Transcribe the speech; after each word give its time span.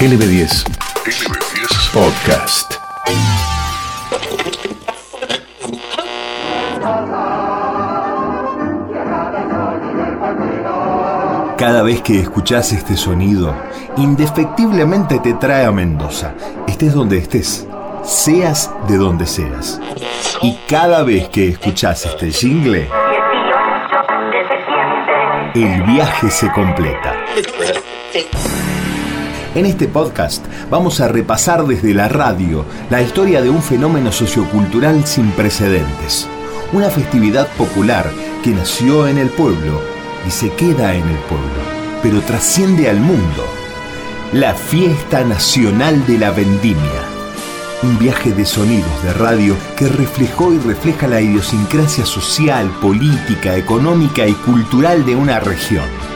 LB10. 0.00 0.64
LB10 1.04 1.92
Podcast. 1.92 2.74
Cada 11.58 11.82
vez 11.82 12.00
que 12.00 12.18
escuchás 12.18 12.72
este 12.72 12.96
sonido, 12.96 13.54
indefectiblemente 13.98 15.18
te 15.18 15.34
trae 15.34 15.66
a 15.66 15.70
Mendoza, 15.70 16.32
estés 16.66 16.94
donde 16.94 17.18
estés, 17.18 17.68
seas 18.02 18.70
de 18.88 18.96
donde 18.96 19.26
seas. 19.26 19.82
Y 20.40 20.58
cada 20.66 21.02
vez 21.02 21.28
que 21.28 21.48
escuchás 21.48 22.06
este 22.06 22.30
jingle, 22.30 22.88
el 25.54 25.82
viaje 25.82 26.30
se 26.30 26.50
completa. 26.52 27.16
En 29.52 29.66
este 29.66 29.88
podcast 29.88 30.46
vamos 30.70 31.00
a 31.00 31.08
repasar 31.08 31.66
desde 31.66 31.92
la 31.92 32.08
radio 32.08 32.64
la 32.88 33.02
historia 33.02 33.42
de 33.42 33.50
un 33.50 33.60
fenómeno 33.60 34.12
sociocultural 34.12 35.04
sin 35.06 35.32
precedentes. 35.32 36.28
Una 36.72 36.88
festividad 36.88 37.48
popular 37.56 38.08
que 38.44 38.50
nació 38.50 39.08
en 39.08 39.18
el 39.18 39.28
pueblo 39.28 39.80
y 40.24 40.30
se 40.30 40.50
queda 40.52 40.94
en 40.94 41.02
el 41.02 41.18
pueblo, 41.28 41.62
pero 42.00 42.20
trasciende 42.20 42.88
al 42.88 43.00
mundo. 43.00 43.44
La 44.32 44.54
Fiesta 44.54 45.24
Nacional 45.24 46.06
de 46.06 46.18
la 46.18 46.30
Vendimia. 46.30 47.02
Un 47.82 47.98
viaje 47.98 48.30
de 48.30 48.46
sonidos 48.46 49.02
de 49.02 49.14
radio 49.14 49.56
que 49.76 49.88
reflejó 49.88 50.52
y 50.52 50.58
refleja 50.58 51.08
la 51.08 51.20
idiosincrasia 51.20 52.06
social, 52.06 52.70
política, 52.80 53.56
económica 53.56 54.28
y 54.28 54.34
cultural 54.34 55.04
de 55.04 55.16
una 55.16 55.40
región 55.40 56.09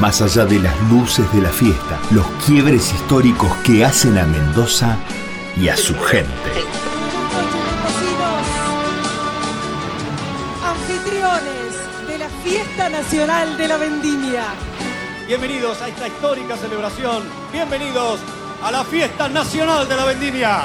más 0.00 0.20
allá 0.20 0.44
de 0.44 0.58
las 0.58 0.80
luces 0.90 1.30
de 1.32 1.40
la 1.40 1.50
fiesta, 1.50 2.00
los 2.10 2.26
quiebres 2.46 2.92
históricos 2.92 3.50
que 3.58 3.84
hacen 3.84 4.18
a 4.18 4.24
Mendoza 4.24 4.96
y 5.56 5.68
a 5.68 5.76
su 5.76 5.98
gente. 6.00 6.30
Anfitriones 10.64 12.08
de 12.08 12.18
la 12.18 12.28
Fiesta 12.42 12.88
Nacional 12.88 13.56
de 13.56 13.68
la 13.68 13.76
Vendimia. 13.76 14.44
Bienvenidos 15.26 15.80
a 15.80 15.88
esta 15.88 16.08
histórica 16.08 16.56
celebración. 16.56 17.22
Bienvenidos 17.52 18.20
a 18.62 18.70
la 18.70 18.84
Fiesta 18.84 19.28
Nacional 19.28 19.88
de 19.88 19.96
la 19.96 20.04
Vendimia. 20.04 20.62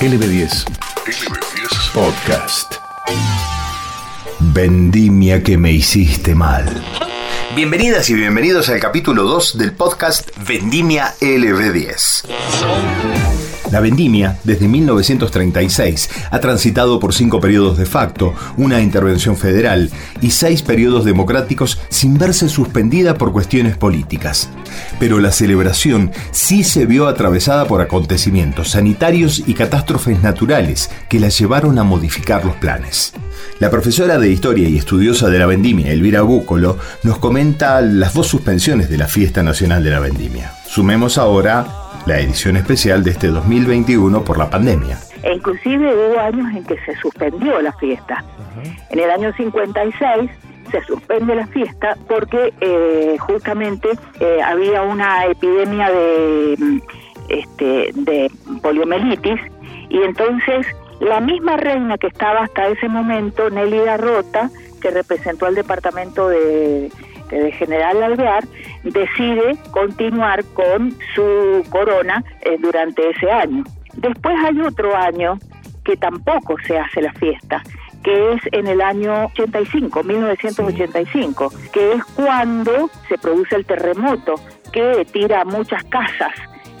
LB10. 0.00 0.64
LB10 1.06 1.57
Podcast. 1.94 2.74
Vendimia 4.40 5.42
que 5.42 5.56
me 5.56 5.72
hiciste 5.72 6.34
mal. 6.34 6.66
Bienvenidas 7.54 8.10
y 8.10 8.14
bienvenidos 8.14 8.68
al 8.68 8.80
capítulo 8.80 9.24
2 9.24 9.58
del 9.58 9.72
podcast 9.72 10.30
Vendimia 10.46 11.14
LB10. 11.20 13.27
La 13.70 13.80
vendimia, 13.80 14.38
desde 14.44 14.66
1936, 14.66 16.08
ha 16.30 16.40
transitado 16.40 16.98
por 16.98 17.12
cinco 17.12 17.38
periodos 17.38 17.76
de 17.76 17.84
facto, 17.84 18.34
una 18.56 18.80
intervención 18.80 19.36
federal 19.36 19.90
y 20.22 20.30
seis 20.30 20.62
periodos 20.62 21.04
democráticos 21.04 21.78
sin 21.90 22.16
verse 22.16 22.48
suspendida 22.48 23.14
por 23.14 23.32
cuestiones 23.32 23.76
políticas. 23.76 24.48
Pero 24.98 25.20
la 25.20 25.32
celebración 25.32 26.12
sí 26.30 26.64
se 26.64 26.86
vio 26.86 27.08
atravesada 27.08 27.66
por 27.66 27.82
acontecimientos 27.82 28.70
sanitarios 28.70 29.42
y 29.46 29.52
catástrofes 29.52 30.22
naturales 30.22 30.90
que 31.10 31.20
la 31.20 31.28
llevaron 31.28 31.78
a 31.78 31.84
modificar 31.84 32.46
los 32.46 32.56
planes. 32.56 33.12
La 33.60 33.70
profesora 33.70 34.18
de 34.18 34.30
Historia 34.30 34.68
y 34.68 34.78
estudiosa 34.78 35.28
de 35.28 35.38
la 35.38 35.46
vendimia, 35.46 35.92
Elvira 35.92 36.22
Búcolo, 36.22 36.78
nos 37.02 37.18
comenta 37.18 37.80
las 37.80 38.14
dos 38.14 38.28
suspensiones 38.28 38.88
de 38.88 38.96
la 38.96 39.08
Fiesta 39.08 39.42
Nacional 39.42 39.84
de 39.84 39.90
la 39.90 40.00
Vendimia. 40.00 40.52
Sumemos 40.66 41.18
ahora 41.18 41.87
la 42.08 42.18
edición 42.18 42.56
especial 42.56 43.04
de 43.04 43.10
este 43.10 43.28
2021 43.28 44.24
por 44.24 44.38
la 44.38 44.48
pandemia. 44.48 44.98
E 45.22 45.34
inclusive 45.34 45.94
hubo 45.94 46.18
años 46.18 46.48
en 46.56 46.64
que 46.64 46.78
se 46.86 46.96
suspendió 46.96 47.60
la 47.60 47.72
fiesta. 47.74 48.24
En 48.88 48.98
el 48.98 49.10
año 49.10 49.30
56 49.34 50.30
se 50.72 50.84
suspende 50.84 51.34
la 51.34 51.46
fiesta 51.48 51.96
porque 52.08 52.54
eh, 52.62 53.16
justamente 53.20 53.90
eh, 54.20 54.38
había 54.42 54.82
una 54.82 55.26
epidemia 55.26 55.90
de, 55.90 56.56
mm, 56.58 56.78
este, 57.28 57.90
de 57.94 58.30
poliomielitis 58.62 59.40
y 59.90 59.98
entonces 60.02 60.66
la 61.00 61.20
misma 61.20 61.58
reina 61.58 61.98
que 61.98 62.06
estaba 62.06 62.40
hasta 62.40 62.68
ese 62.68 62.88
momento, 62.88 63.50
Nelly 63.50 63.84
Rota, 63.98 64.50
que 64.80 64.90
representó 64.90 65.44
al 65.44 65.54
departamento 65.54 66.28
de, 66.28 66.90
de 67.36 67.52
General 67.52 68.02
Alvear, 68.02 68.44
decide 68.82 69.56
continuar 69.70 70.44
con 70.54 70.96
su 71.14 71.64
corona 71.70 72.24
eh, 72.40 72.56
durante 72.58 73.10
ese 73.10 73.30
año. 73.30 73.64
Después 73.94 74.36
hay 74.44 74.60
otro 74.60 74.96
año 74.96 75.38
que 75.84 75.96
tampoco 75.96 76.56
se 76.66 76.78
hace 76.78 77.02
la 77.02 77.12
fiesta, 77.14 77.62
que 78.02 78.32
es 78.34 78.42
en 78.52 78.66
el 78.66 78.80
año 78.80 79.26
85, 79.26 80.02
1985, 80.02 81.52
que 81.72 81.92
es 81.94 82.04
cuando 82.14 82.90
se 83.08 83.18
produce 83.18 83.56
el 83.56 83.64
terremoto 83.64 84.34
que 84.72 85.06
tira 85.10 85.44
muchas 85.44 85.82
casas 85.84 86.32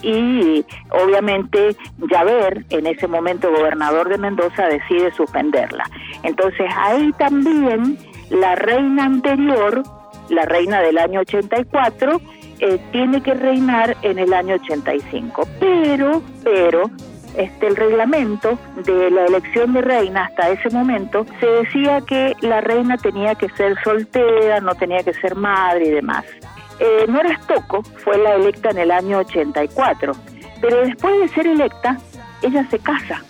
y 0.02 0.64
obviamente 0.90 1.76
Yaver, 2.10 2.64
en 2.70 2.86
ese 2.86 3.08
momento 3.08 3.50
gobernador 3.50 4.08
de 4.08 4.18
Mendoza, 4.18 4.66
decide 4.66 5.12
suspenderla. 5.12 5.84
Entonces 6.22 6.70
ahí 6.76 7.12
también 7.18 7.98
la 8.30 8.54
reina 8.54 9.06
anterior 9.06 9.82
la 10.28 10.44
reina 10.44 10.80
del 10.80 10.98
año 10.98 11.20
84, 11.20 12.20
eh, 12.60 12.78
tiene 12.92 13.22
que 13.22 13.34
reinar 13.34 13.96
en 14.02 14.18
el 14.18 14.32
año 14.32 14.56
85. 14.56 15.48
Pero, 15.60 16.22
pero, 16.42 16.90
este, 17.36 17.68
el 17.68 17.76
reglamento 17.76 18.58
de 18.84 19.10
la 19.10 19.26
elección 19.26 19.72
de 19.72 19.82
reina 19.82 20.24
hasta 20.24 20.50
ese 20.50 20.70
momento 20.70 21.24
se 21.38 21.46
decía 21.46 22.00
que 22.00 22.34
la 22.40 22.60
reina 22.60 22.96
tenía 22.96 23.34
que 23.34 23.48
ser 23.50 23.76
soltera, 23.84 24.60
no 24.60 24.74
tenía 24.74 25.02
que 25.04 25.14
ser 25.14 25.34
madre 25.34 25.86
y 25.86 25.90
demás. 25.90 26.24
Eh, 26.80 27.06
Nora 27.08 27.38
Stocco 27.42 27.82
fue 27.82 28.18
la 28.18 28.34
electa 28.34 28.70
en 28.70 28.78
el 28.78 28.90
año 28.90 29.18
84, 29.18 30.12
pero 30.60 30.76
después 30.78 31.20
de 31.20 31.28
ser 31.28 31.46
electa, 31.46 31.98
ella 32.42 32.66
se 32.70 32.78
casa. 32.78 33.22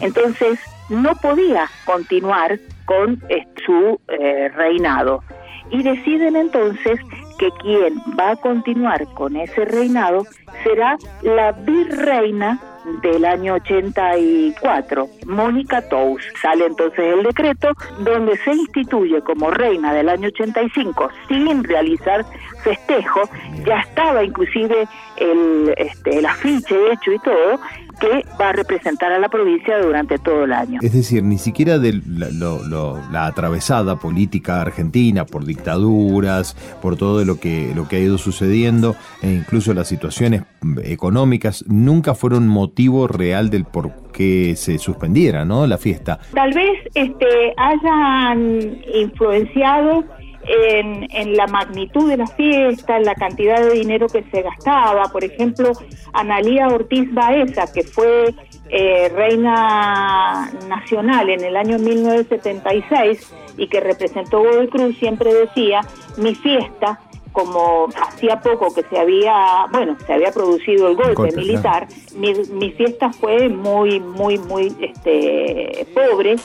Entonces, 0.00 0.58
no 0.88 1.14
podía 1.16 1.68
continuar 1.84 2.58
con 2.84 3.22
eh, 3.28 3.46
su 3.64 4.00
eh, 4.08 4.48
reinado 4.54 5.22
y 5.70 5.82
deciden 5.82 6.36
entonces 6.36 7.00
que 7.38 7.50
quien 7.62 7.94
va 8.18 8.30
a 8.30 8.36
continuar 8.36 9.06
con 9.14 9.36
ese 9.36 9.64
reinado 9.64 10.24
será 10.64 10.96
la 11.22 11.52
virreina 11.52 12.60
del 13.02 13.24
año 13.24 13.54
84, 13.54 15.08
Mónica 15.26 15.82
Tous. 15.88 16.22
Sale 16.40 16.66
entonces 16.66 17.00
el 17.00 17.24
decreto 17.24 17.72
donde 17.98 18.36
se 18.38 18.52
instituye 18.52 19.20
como 19.22 19.50
reina 19.50 19.92
del 19.92 20.08
año 20.08 20.28
85 20.28 21.08
sin 21.28 21.64
realizar 21.64 22.24
festejo, 22.66 23.20
ya 23.64 23.78
estaba 23.80 24.24
inclusive 24.24 24.88
el, 25.16 25.72
este, 25.76 26.18
el 26.18 26.26
afiche 26.26 26.74
hecho 26.92 27.12
y 27.12 27.18
todo, 27.20 27.60
que 28.00 28.24
va 28.38 28.50
a 28.50 28.52
representar 28.52 29.12
a 29.12 29.18
la 29.18 29.28
provincia 29.28 29.78
durante 29.78 30.18
todo 30.18 30.44
el 30.44 30.52
año. 30.52 30.80
Es 30.82 30.92
decir, 30.92 31.22
ni 31.22 31.38
siquiera 31.38 31.78
de 31.78 32.02
la, 32.04 33.26
atravesada 33.26 33.96
política 33.96 34.60
argentina 34.60 35.24
por 35.24 35.44
dictaduras, 35.44 36.54
por 36.82 36.96
todo 36.96 37.24
lo 37.24 37.40
que, 37.40 37.72
lo 37.74 37.88
que 37.88 37.96
ha 37.96 38.00
ido 38.00 38.18
sucediendo, 38.18 38.96
e 39.22 39.30
incluso 39.30 39.72
las 39.72 39.88
situaciones 39.88 40.42
económicas, 40.82 41.64
nunca 41.68 42.14
fueron 42.14 42.48
motivo 42.48 43.06
real 43.06 43.48
del 43.48 43.64
por 43.64 43.92
qué 44.12 44.54
se 44.56 44.78
suspendiera 44.78 45.44
¿no? 45.44 45.66
la 45.66 45.78
fiesta. 45.78 46.18
Tal 46.34 46.52
vez 46.52 46.78
este, 46.94 47.54
hayan 47.56 48.78
influenciado 48.94 50.04
en, 50.48 51.36
la 51.36 51.46
magnitud 51.46 52.08
de 52.08 52.16
la 52.16 52.26
fiesta, 52.26 52.96
en 52.96 53.04
la 53.04 53.14
cantidad 53.14 53.60
de 53.60 53.70
dinero 53.70 54.06
que 54.06 54.22
se 54.30 54.42
gastaba. 54.42 55.04
Por 55.04 55.24
ejemplo, 55.24 55.72
Analía 56.12 56.68
Ortiz 56.68 57.12
Baeza, 57.12 57.72
que 57.72 57.82
fue 57.82 58.34
eh, 58.68 59.08
reina 59.14 60.50
nacional 60.68 61.28
en 61.30 61.44
el 61.44 61.56
año 61.56 61.78
1976 61.78 63.32
y 63.58 63.68
que 63.68 63.80
representó 63.80 64.40
Godoy 64.40 64.68
Cruz, 64.68 64.96
siempre 64.98 65.32
decía, 65.32 65.80
mi 66.16 66.34
fiesta 66.34 67.00
como 67.36 67.88
hacía 68.00 68.40
poco 68.40 68.72
que 68.74 68.82
se 68.84 68.98
había, 68.98 69.66
bueno, 69.70 69.94
se 70.06 70.14
había 70.14 70.30
producido 70.32 70.88
el 70.88 70.96
golpe, 70.96 71.36
militar, 71.36 71.86
mi, 72.14 72.32
mi, 72.32 72.70
fiesta 72.70 73.12
fue 73.12 73.50
muy, 73.50 74.00
muy, 74.00 74.38
muy 74.38 74.74
este, 74.80 75.86
pobre. 75.92 76.36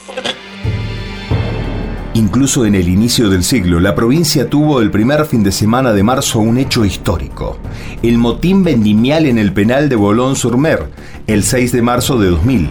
Incluso 2.13 2.65
en 2.65 2.75
el 2.75 2.89
inicio 2.89 3.29
del 3.29 3.41
siglo, 3.41 3.79
la 3.79 3.95
provincia 3.95 4.49
tuvo 4.49 4.81
el 4.81 4.91
primer 4.91 5.25
fin 5.25 5.43
de 5.43 5.51
semana 5.53 5.93
de 5.93 6.03
marzo 6.03 6.39
un 6.39 6.57
hecho 6.57 6.83
histórico, 6.83 7.57
el 8.03 8.17
motín 8.17 8.65
vendimial 8.65 9.25
en 9.25 9.37
el 9.37 9.53
penal 9.53 9.87
de 9.87 9.95
Bolón-sur-Mer, 9.95 10.87
el 11.27 11.43
6 11.43 11.71
de 11.71 11.81
marzo 11.81 12.17
de 12.19 12.27
2000. 12.31 12.69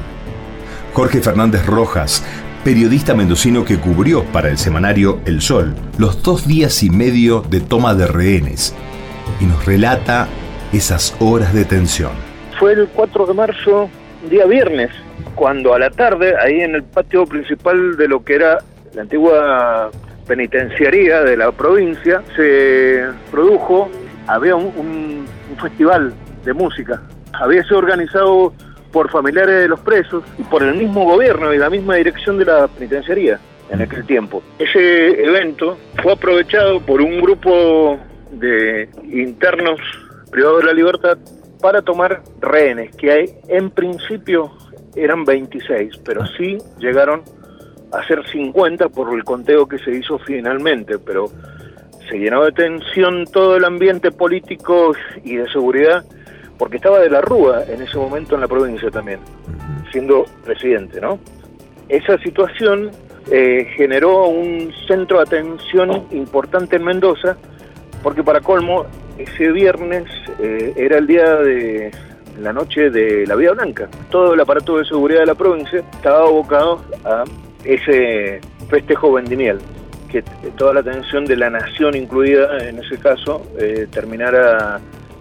Jorge 0.92 1.22
Fernández 1.22 1.64
Rojas, 1.64 2.22
periodista 2.64 3.14
mendocino 3.14 3.64
que 3.64 3.78
cubrió 3.78 4.24
para 4.24 4.50
el 4.50 4.58
semanario 4.58 5.20
El 5.24 5.40
Sol 5.40 5.74
los 5.96 6.22
dos 6.22 6.46
días 6.46 6.82
y 6.82 6.90
medio 6.90 7.40
de 7.40 7.60
toma 7.62 7.94
de 7.94 8.08
rehenes 8.08 8.74
y 9.40 9.46
nos 9.46 9.64
relata 9.64 10.28
esas 10.70 11.16
horas 11.18 11.54
de 11.54 11.64
tensión. 11.64 12.12
Fue 12.58 12.74
el 12.74 12.88
4 12.88 13.24
de 13.24 13.32
marzo, 13.32 13.88
día 14.28 14.44
viernes, 14.44 14.90
cuando 15.34 15.72
a 15.72 15.78
la 15.78 15.88
tarde, 15.88 16.34
ahí 16.44 16.60
en 16.60 16.74
el 16.74 16.82
patio 16.82 17.24
principal 17.24 17.96
de 17.96 18.06
lo 18.06 18.22
que 18.22 18.34
era 18.34 18.58
la 18.94 19.02
antigua 19.02 19.90
penitenciaría 20.26 21.22
de 21.22 21.36
la 21.36 21.52
provincia, 21.52 22.22
se 22.36 23.04
produjo, 23.30 23.90
había 24.26 24.54
un, 24.54 25.26
festival 25.60 26.14
de 26.44 26.54
música. 26.54 27.02
Había 27.34 27.62
sido 27.64 27.78
organizado 27.78 28.54
por 28.92 29.10
familiares 29.10 29.62
de 29.62 29.68
los 29.68 29.80
presos 29.80 30.24
y 30.38 30.42
por 30.44 30.62
el 30.62 30.74
mismo 30.74 31.04
gobierno 31.04 31.52
y 31.52 31.58
la 31.58 31.68
misma 31.68 31.96
dirección 31.96 32.38
de 32.38 32.46
la 32.46 32.66
penitenciaría 32.68 33.38
en 33.70 33.82
aquel 33.82 34.06
tiempo. 34.06 34.42
Ese 34.58 35.22
evento 35.22 35.76
fue 36.02 36.12
aprovechado 36.12 36.80
por 36.80 37.02
un 37.02 37.20
grupo 37.20 37.98
de 38.30 38.88
internos 39.12 39.80
privados 40.30 40.60
de 40.60 40.66
la 40.66 40.72
libertad 40.72 41.18
para 41.60 41.82
tomar 41.82 42.22
rehenes, 42.40 42.94
que 42.96 43.10
hay, 43.10 43.34
en 43.48 43.70
principio 43.70 44.50
eran 44.94 45.24
26, 45.24 45.98
pero 46.04 46.24
sí 46.38 46.58
llegaron 46.78 47.22
a 47.92 48.06
ser 48.06 48.26
50 48.26 48.88
por 48.88 49.12
el 49.14 49.24
conteo 49.24 49.66
que 49.66 49.78
se 49.78 49.92
hizo 49.92 50.18
finalmente, 50.18 50.98
pero 50.98 51.30
se 52.08 52.18
llenó 52.18 52.44
de 52.44 52.52
tensión 52.52 53.24
todo 53.32 53.56
el 53.56 53.64
ambiente 53.64 54.10
político 54.10 54.92
y 55.24 55.36
de 55.36 55.48
seguridad, 55.50 56.04
porque 56.58 56.76
estaba 56.76 56.98
de 56.98 57.10
la 57.10 57.20
Rúa 57.20 57.64
en 57.68 57.82
ese 57.82 57.96
momento 57.96 58.34
en 58.34 58.40
la 58.40 58.48
provincia 58.48 58.90
también, 58.90 59.20
siendo 59.90 60.24
presidente, 60.44 61.00
¿no? 61.00 61.18
Esa 61.88 62.18
situación 62.18 62.90
eh, 63.30 63.66
generó 63.76 64.26
un 64.26 64.72
centro 64.86 65.18
de 65.18 65.22
atención 65.22 66.06
importante 66.10 66.76
en 66.76 66.84
Mendoza, 66.84 67.36
porque 68.02 68.22
para 68.22 68.40
colmo, 68.40 68.86
ese 69.18 69.52
viernes 69.52 70.04
eh, 70.40 70.72
era 70.76 70.98
el 70.98 71.06
día 71.06 71.36
de 71.36 71.90
la 72.40 72.52
noche 72.52 72.90
de 72.90 73.26
la 73.26 73.36
Vía 73.36 73.52
Blanca. 73.52 73.88
Todo 74.10 74.34
el 74.34 74.40
aparato 74.40 74.78
de 74.78 74.84
seguridad 74.84 75.20
de 75.20 75.26
la 75.26 75.34
provincia 75.34 75.80
estaba 75.92 76.20
abocado 76.20 76.82
a 77.04 77.24
ese 77.64 78.40
festejo 78.68 79.12
vendimiel, 79.12 79.58
que 80.10 80.22
toda 80.56 80.74
la 80.74 80.80
atención 80.80 81.24
de 81.24 81.36
la 81.36 81.50
nación 81.50 81.96
incluida 81.96 82.58
en 82.68 82.78
ese 82.78 82.98
caso 82.98 83.46
eh, 83.58 83.86
terminara 83.90 84.80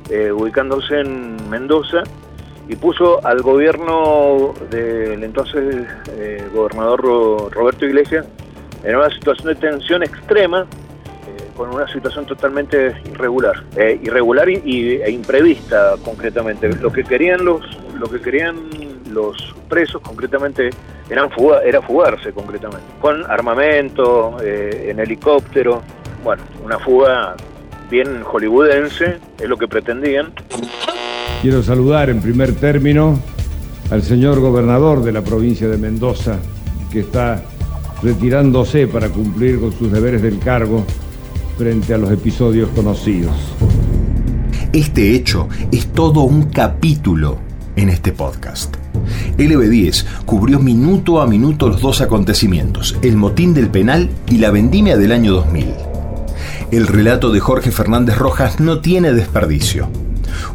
eh, 0.09 0.31
ubicándose 0.31 1.00
en 1.00 1.50
Mendoza 1.50 2.03
y 2.68 2.75
puso 2.75 3.25
al 3.25 3.41
gobierno 3.41 4.53
del 4.69 5.24
entonces 5.24 5.86
eh, 6.18 6.44
gobernador 6.53 7.51
Roberto 7.51 7.86
Iglesias 7.86 8.25
en 8.83 8.95
una 8.95 9.09
situación 9.09 9.47
de 9.47 9.56
tensión 9.56 10.03
extrema 10.03 10.65
con 11.56 11.75
una 11.75 11.91
situación 11.91 12.25
totalmente 12.25 12.95
irregular, 13.12 13.65
irregular 14.01 14.47
y, 14.47 15.01
e 15.01 15.12
imprevista 15.12 15.95
concretamente. 16.06 16.69
Lo 16.75 16.89
que 16.89 17.03
querían 17.03 17.44
los, 17.44 17.62
lo 18.00 18.09
que 18.09 18.21
querían 18.21 18.69
los 19.12 19.53
presos 19.68 20.01
concretamente 20.01 20.69
eran 21.10 21.30
fuga, 21.32 21.62
era 21.64 21.82
fugarse 21.82 22.32
concretamente, 22.32 22.86
con 23.00 23.30
armamento, 23.30 24.38
eh, 24.44 24.88
en 24.90 25.00
helicóptero, 25.00 25.82
bueno, 26.24 26.44
una 26.64 26.80
fuga 26.80 27.36
bien 27.90 28.24
hollywoodense, 28.24 29.18
es 29.40 29.50
lo 29.50 29.58
que 29.58 29.68
pretendían. 29.68 30.32
Quiero 31.42 31.64
saludar 31.64 32.10
en 32.10 32.22
primer 32.22 32.54
término 32.56 33.20
al 33.92 34.04
señor 34.04 34.40
gobernador 34.40 35.04
de 35.04 35.12
la 35.12 35.22
provincia 35.22 35.68
de 35.68 35.78
Mendoza, 35.78 36.38
que 36.92 37.02
está 37.02 37.42
retirándose 38.04 38.88
para 38.88 39.10
cumplir 39.10 39.60
con 39.60 39.72
sus 39.72 39.92
deberes 39.92 40.22
del 40.22 40.40
cargo 40.40 40.86
frente 41.58 41.94
a 41.94 41.98
los 41.98 42.12
episodios 42.12 42.70
conocidos. 42.70 43.36
Este 44.72 45.16
hecho 45.16 45.50
es 45.72 45.92
todo 45.92 46.22
un 46.22 46.44
capítulo 46.44 47.40
en 47.76 47.90
este 47.90 48.12
podcast. 48.12 48.79
LB10 49.39 50.06
cubrió 50.25 50.59
minuto 50.59 51.21
a 51.21 51.27
minuto 51.27 51.69
los 51.69 51.81
dos 51.81 52.01
acontecimientos, 52.01 52.97
el 53.01 53.15
motín 53.15 53.53
del 53.53 53.69
penal 53.69 54.09
y 54.30 54.38
la 54.38 54.51
vendimia 54.51 54.97
del 54.97 55.13
año 55.13 55.33
2000. 55.33 55.65
El 56.71 56.88
relato 56.88 57.31
de 57.31 57.39
Jorge 57.39 57.71
Fernández 57.71 58.18
Rojas 58.18 58.59
no 58.59 58.80
tiene 58.80 59.13
desperdicio. 59.13 59.89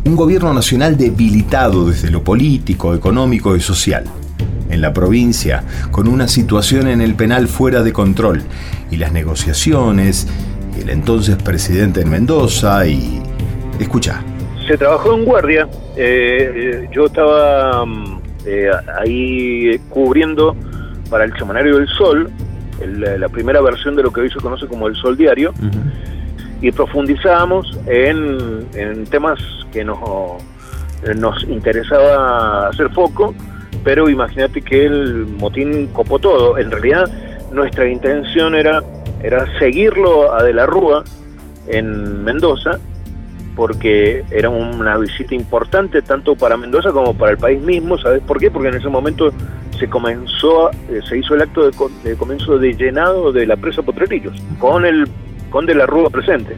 Un 0.04 0.16
gobierno 0.16 0.52
nacional 0.52 0.96
debilitado 0.96 1.88
desde 1.88 2.10
lo 2.10 2.22
político, 2.22 2.94
económico 2.94 3.56
y 3.56 3.60
social. 3.60 4.04
En 4.70 4.81
la 4.81 4.92
provincia, 4.92 5.64
con 5.90 6.06
una 6.06 6.28
situación 6.28 6.86
en 6.88 7.00
el 7.00 7.14
penal 7.14 7.48
fuera 7.48 7.82
de 7.82 7.92
control, 7.92 8.42
y 8.90 8.96
las 8.96 9.12
negociaciones, 9.12 10.28
el 10.81 10.90
entonces 10.90 11.36
presidente 11.36 12.02
en 12.02 12.10
Mendoza 12.10 12.86
y... 12.86 13.22
Escucha. 13.78 14.22
Se 14.69 14.78
trabajó 14.78 15.14
en 15.14 15.25
guardia. 15.25 15.69
Eh, 15.96 16.88
yo 16.92 17.06
estaba 17.06 17.84
mm, 17.84 18.20
eh, 18.46 18.70
ahí 18.99 19.79
cubriendo 19.88 20.56
para 21.11 21.25
el 21.25 21.37
Semanario 21.37 21.79
del 21.79 21.88
Sol, 21.88 22.31
la 22.87 23.29
primera 23.29 23.61
versión 23.61 23.94
de 23.94 24.02
lo 24.02 24.12
que 24.12 24.23
hoy 24.23 24.31
se 24.31 24.41
conoce 24.41 24.67
como 24.67 24.88
el 24.88 24.96
Sol 24.96 25.17
Diario, 25.17 25.52
y 26.61 26.73
profundizábamos 26.73 27.79
en, 27.87 29.06
temas 29.11 29.38
que 29.73 29.85
nos, 29.85 29.99
nos 31.17 31.44
interesaba 31.44 32.69
hacer 32.69 32.91
foco, 32.91 33.35
pero 33.85 34.08
imagínate 34.08 34.62
que 34.62 34.87
el 34.87 35.26
motín 35.26 35.88
copó 35.88 36.19
todo. 36.19 36.58
En 36.58 36.70
realidad, 36.70 37.11
nuestra 37.52 37.88
intención 37.88 38.55
era, 38.55 38.82
era 39.23 39.46
seguirlo 39.58 40.35
a 40.35 40.43
De 40.43 40.52
la 40.52 40.67
Rúa 40.67 41.05
en 41.69 42.25
Mendoza 42.25 42.79
porque 43.55 44.25
era 44.31 44.51
una 44.51 44.97
visita 44.99 45.35
importante 45.35 46.03
tanto 46.03 46.35
para 46.35 46.56
Mendoza 46.56 46.91
como 46.91 47.15
para 47.15 47.33
el 47.33 47.39
país 47.39 47.61
mismo, 47.61 47.99
¿sabes 47.99 48.21
por 48.23 48.39
qué? 48.39 48.51
Porque 48.51 48.69
en 48.69 48.75
ese 48.75 48.89
momento 48.89 49.33
se 49.79 49.89
comenzó, 49.89 50.71
eh, 50.71 51.01
se 51.09 51.19
hizo 51.19 51.35
el 51.35 51.43
acto 51.43 51.71
de, 51.71 52.17
comienzo 52.17 52.59
de 52.59 52.75
llenado 52.75 53.33
de 53.33 53.47
la 53.47 53.56
presa 53.56 53.83
Potrerillos, 53.83 54.37
con 54.59 54.85
el 54.85 55.09
con 55.51 55.67
de 55.67 55.75
la 55.75 55.87
Rúa 55.87 56.11
presente. 56.11 56.56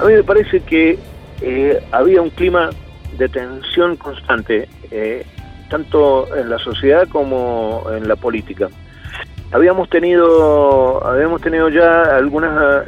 A 0.00 0.04
mí 0.04 0.12
me 0.12 0.24
parece 0.24 0.60
que 0.60 0.98
eh, 1.40 1.80
había 1.92 2.20
un 2.20 2.30
clima 2.30 2.70
de 3.16 3.28
tensión 3.28 3.96
constante, 3.96 4.68
eh, 4.90 5.24
tanto 5.70 6.26
en 6.36 6.50
la 6.50 6.58
sociedad 6.58 7.06
como 7.08 7.84
en 7.96 8.08
la 8.08 8.16
política. 8.16 8.68
Habíamos 9.52 9.88
tenido, 9.88 11.04
habíamos 11.06 11.40
tenido 11.40 11.68
ya 11.68 12.16
algunas, 12.16 12.86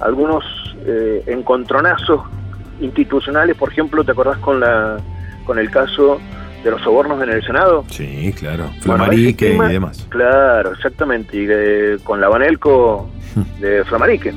algunos 0.00 0.44
eh, 0.86 1.22
encontronazos 1.26 2.22
institucionales, 2.80 3.56
por 3.56 3.70
ejemplo, 3.70 4.04
¿te 4.04 4.12
acordás 4.12 4.38
con 4.38 4.60
la 4.60 4.98
con 5.44 5.58
el 5.58 5.70
caso 5.70 6.20
de 6.62 6.70
los 6.70 6.82
sobornos 6.82 7.22
en 7.22 7.30
el 7.30 7.42
Senado? 7.42 7.84
Sí, 7.88 8.32
claro, 8.38 8.70
Flamarique 8.80 9.54
y 9.54 9.72
demás. 9.72 10.06
Claro, 10.08 10.72
exactamente, 10.72 11.36
y 11.36 12.02
con 12.02 12.20
la 12.20 12.28
Banelco 12.28 13.08
de 13.58 13.84
Flamarique, 13.84 14.32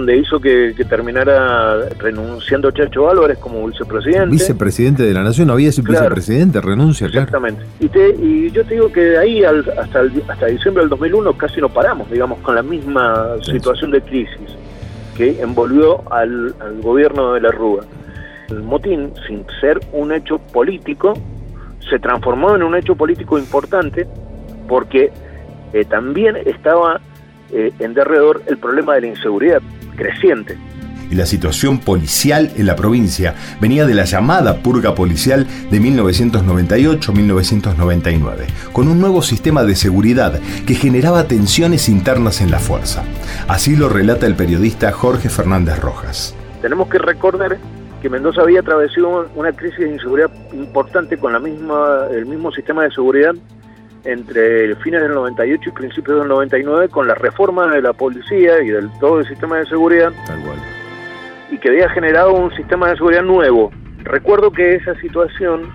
donde 0.00 0.16
hizo 0.16 0.40
que, 0.40 0.74
terminara 0.88 1.90
renunciando 1.98 2.70
Chacho 2.70 3.10
Álvarez 3.10 3.36
como 3.38 3.66
vicepresidente. 3.66 4.30
Vicepresidente 4.30 5.02
de 5.02 5.12
la 5.12 5.22
Nación, 5.22 5.48
no 5.48 5.52
había 5.52 5.70
sido 5.70 5.92
vicepresidente, 5.92 6.60
renuncia, 6.60 7.06
Exactamente. 7.06 7.62
Y, 7.80 7.86
y 8.22 8.50
yo 8.50 8.64
te 8.64 8.74
digo 8.74 8.90
que 8.90 9.18
ahí 9.18 9.44
hasta, 9.44 10.00
hasta 10.28 10.46
diciembre 10.46 10.82
del 10.82 10.88
2001 10.88 11.32
casi 11.34 11.60
no 11.60 11.68
paramos, 11.68 12.10
digamos, 12.10 12.38
con 12.38 12.54
la 12.54 12.62
misma 12.62 13.36
situación 13.42 13.90
de 13.90 14.00
crisis 14.00 14.56
que 15.16 15.42
envolvió 15.42 16.02
al, 16.10 16.54
gobierno 16.80 17.34
de 17.34 17.42
la 17.42 17.50
Rúa. 17.50 17.84
El 18.48 18.62
motín, 18.62 19.12
sin 19.26 19.44
ser 19.60 19.80
un 19.92 20.12
hecho 20.12 20.38
político, 20.38 21.12
se 21.90 21.98
transformó 21.98 22.56
en 22.56 22.62
un 22.62 22.74
hecho 22.74 22.94
político 22.94 23.38
importante 23.38 24.06
porque 24.66 25.12
eh, 25.74 25.84
también 25.84 26.36
estaba 26.36 27.00
eh, 27.52 27.70
en 27.80 27.92
derredor 27.92 28.42
el 28.46 28.56
problema 28.56 28.94
de 28.94 29.02
la 29.02 29.06
inseguridad 29.08 29.60
creciente 29.96 30.58
y 31.10 31.16
la 31.16 31.26
situación 31.26 31.78
policial 31.78 32.50
en 32.56 32.64
la 32.66 32.76
provincia 32.76 33.34
venía 33.60 33.84
de 33.86 33.94
la 33.94 34.04
llamada 34.04 34.62
purga 34.62 34.94
policial 34.94 35.46
de 35.70 35.80
1998-1999, 35.80 38.46
con 38.72 38.86
un 38.88 39.00
nuevo 39.00 39.22
sistema 39.22 39.64
de 39.64 39.74
seguridad 39.74 40.38
que 40.66 40.74
generaba 40.74 41.24
tensiones 41.24 41.88
internas 41.88 42.40
en 42.40 42.50
la 42.50 42.60
fuerza. 42.60 43.02
Así 43.48 43.74
lo 43.76 43.88
relata 43.88 44.26
el 44.26 44.36
periodista 44.36 44.92
Jorge 44.92 45.28
Fernández 45.28 45.80
Rojas. 45.80 46.36
Tenemos 46.62 46.88
que 46.88 46.98
recordar 46.98 47.58
que 48.00 48.08
Mendoza 48.08 48.42
había 48.42 48.60
atravesado 48.60 49.28
una 49.34 49.50
crisis 49.52 49.80
de 49.80 49.90
inseguridad 49.92 50.30
importante 50.52 51.18
con 51.18 51.32
la 51.32 51.40
misma, 51.40 52.06
el 52.10 52.26
mismo 52.26 52.52
sistema 52.52 52.84
de 52.84 52.92
seguridad 52.92 53.34
entre 54.04 54.74
fines 54.76 55.02
del 55.02 55.12
98 55.14 55.68
y 55.68 55.72
principios 55.72 56.18
del 56.20 56.28
99 56.28 56.88
con 56.88 57.06
la 57.06 57.14
reforma 57.14 57.66
de 57.68 57.82
la 57.82 57.92
policía 57.92 58.62
y 58.62 58.68
del 58.68 58.90
todo 58.98 59.20
el 59.20 59.28
sistema 59.28 59.58
de 59.58 59.66
seguridad. 59.66 60.12
Tal 60.26 60.42
cual 60.42 60.58
y 61.50 61.58
que 61.58 61.68
había 61.68 61.88
generado 61.90 62.32
un 62.32 62.54
sistema 62.54 62.88
de 62.88 62.96
seguridad 62.96 63.22
nuevo. 63.22 63.70
Recuerdo 64.04 64.50
que 64.50 64.76
esa 64.76 64.94
situación 65.00 65.70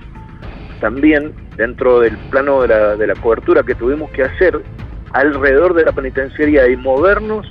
también 0.80 1.34
dentro 1.58 2.00
del 2.00 2.18
plano 2.30 2.62
de 2.62 2.70
la, 2.70 2.96
de 2.96 3.08
la 3.08 3.16
cobertura 3.16 3.64
que 3.64 3.76
tuvimos 3.76 4.10
que 4.12 4.24
hacer 4.24 4.60
alrededor 5.14 5.74
de 5.74 5.86
la 5.86 5.92
penitenciaría 5.92 6.68
y 6.68 6.76
movernos 6.76 7.48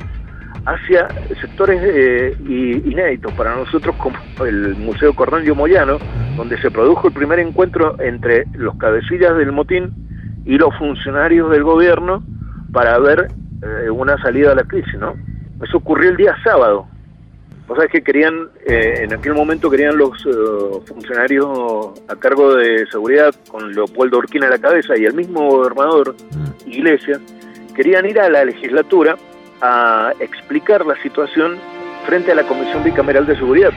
hacia 0.66 1.08
sectores 1.40 1.80
eh, 1.82 2.36
inéditos 2.48 3.32
para 3.34 3.54
nosotros 3.54 3.94
como 3.96 4.16
el 4.44 4.74
Museo 4.76 5.14
Cornelio 5.14 5.54
Moyano, 5.54 5.98
donde 6.36 6.58
se 6.60 6.70
produjo 6.70 7.08
el 7.08 7.14
primer 7.14 7.38
encuentro 7.38 8.00
entre 8.00 8.44
los 8.54 8.76
cabecillas 8.76 9.36
del 9.36 9.52
motín 9.52 9.92
y 10.44 10.58
los 10.58 10.74
funcionarios 10.76 11.50
del 11.50 11.62
gobierno 11.62 12.22
para 12.72 12.98
ver 12.98 13.28
eh, 13.62 13.90
una 13.90 14.20
salida 14.22 14.52
a 14.52 14.54
la 14.54 14.64
crisis, 14.64 14.94
¿no? 14.98 15.14
Eso 15.62 15.78
ocurrió 15.78 16.10
el 16.10 16.16
día 16.16 16.36
sábado. 16.42 16.86
O 17.66 17.74
sea, 17.76 17.88
que 17.88 18.02
querían, 18.02 18.48
eh, 18.66 19.00
en 19.04 19.14
aquel 19.14 19.32
momento 19.32 19.70
querían 19.70 19.96
los 19.96 20.22
funcionarios 20.86 21.98
a 22.08 22.16
cargo 22.16 22.54
de 22.54 22.86
seguridad, 22.90 23.34
con 23.50 23.72
Leopoldo 23.72 24.18
Urquina 24.18 24.48
a 24.48 24.50
la 24.50 24.58
cabeza 24.58 24.98
y 24.98 25.06
el 25.06 25.14
mismo 25.14 25.48
gobernador 25.48 26.14
Iglesias, 26.66 27.20
querían 27.74 28.04
ir 28.04 28.20
a 28.20 28.28
la 28.28 28.44
legislatura 28.44 29.16
a 29.62 30.12
explicar 30.20 30.84
la 30.84 30.94
situación 31.02 31.56
frente 32.04 32.32
a 32.32 32.34
la 32.34 32.42
Comisión 32.42 32.84
Bicameral 32.84 33.26
de 33.26 33.34
Seguridad, 33.36 33.70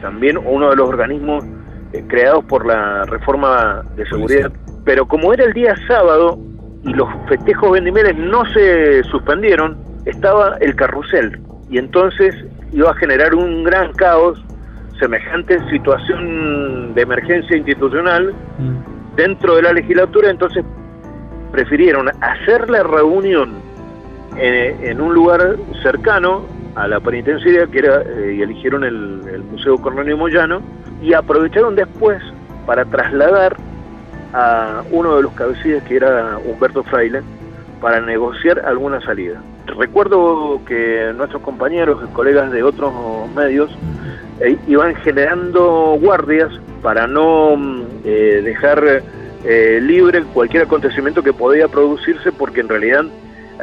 también 0.00 0.38
uno 0.38 0.70
de 0.70 0.76
los 0.76 0.88
organismos 0.88 1.44
eh, 1.92 2.04
creados 2.08 2.44
por 2.46 2.66
la 2.66 3.04
reforma 3.04 3.84
de 3.96 4.06
seguridad. 4.06 4.50
Pero 4.84 5.06
como 5.06 5.32
era 5.32 5.44
el 5.44 5.52
día 5.52 5.74
sábado 5.86 6.38
y 6.82 6.92
los 6.92 7.08
festejos 7.28 7.72
vendimiles 7.72 8.16
no 8.16 8.44
se 8.52 9.02
suspendieron, 9.04 9.78
estaba 10.04 10.56
el 10.60 10.74
carrusel 10.74 11.40
y 11.70 11.78
entonces 11.78 12.34
iba 12.72 12.90
a 12.90 12.94
generar 12.94 13.34
un 13.34 13.64
gran 13.64 13.92
caos, 13.92 14.42
semejante 14.98 15.58
situación 15.70 16.94
de 16.94 17.02
emergencia 17.02 17.56
institucional 17.56 18.34
mm. 18.58 19.16
dentro 19.16 19.56
de 19.56 19.62
la 19.62 19.72
legislatura, 19.72 20.30
entonces 20.30 20.64
prefirieron 21.52 22.10
hacer 22.20 22.68
la 22.68 22.82
reunión 22.82 23.54
en, 24.36 25.00
un 25.00 25.14
lugar 25.14 25.56
cercano 25.82 26.44
a 26.74 26.88
la 26.88 26.98
penitenciaria, 26.98 27.66
que 27.68 27.78
era, 27.78 28.02
eh, 28.02 28.34
y 28.38 28.42
eligieron 28.42 28.82
el, 28.82 29.42
Museo 29.50 29.76
Cornelio 29.78 30.16
Moyano, 30.16 30.60
y 31.00 31.12
aprovecharon 31.12 31.76
después 31.76 32.20
para 32.66 32.84
trasladar 32.84 33.56
a 34.34 34.82
uno 34.90 35.16
de 35.16 35.22
los 35.22 35.32
cabecillas, 35.32 35.82
que 35.84 35.96
era 35.96 36.38
Humberto 36.44 36.82
Fraile, 36.84 37.22
para 37.80 38.00
negociar 38.00 38.60
alguna 38.66 39.00
salida. 39.00 39.40
Recuerdo 39.66 40.60
que 40.66 41.12
nuestros 41.16 41.42
compañeros, 41.42 42.02
colegas 42.12 42.50
de 42.50 42.62
otros 42.62 42.92
medios, 43.34 43.70
eh, 44.40 44.56
iban 44.66 44.94
generando 44.96 45.96
guardias 46.00 46.50
para 46.82 47.06
no 47.06 47.56
mm, 47.56 47.82
eh, 48.04 48.40
dejar 48.44 49.02
libre 49.46 50.22
cualquier 50.32 50.62
acontecimiento 50.62 51.22
que 51.22 51.34
podía 51.34 51.68
producirse, 51.68 52.32
porque 52.32 52.60
en 52.60 52.68
realidad 52.70 53.04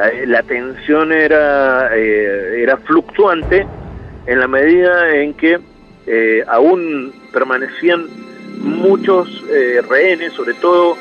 eh, 0.00 0.24
la 0.26 0.42
tensión 0.42 1.12
era, 1.12 1.90
eh, 1.94 2.62
era 2.62 2.78
fluctuante 2.78 3.66
en 4.26 4.40
la 4.40 4.48
medida 4.48 5.14
en 5.14 5.34
que 5.34 5.58
eh, 6.06 6.42
aún 6.48 7.12
permanecían 7.32 8.06
muchos 8.82 9.28
rehenes, 9.88 10.32
sobre 10.32 10.54
todo 10.54 10.96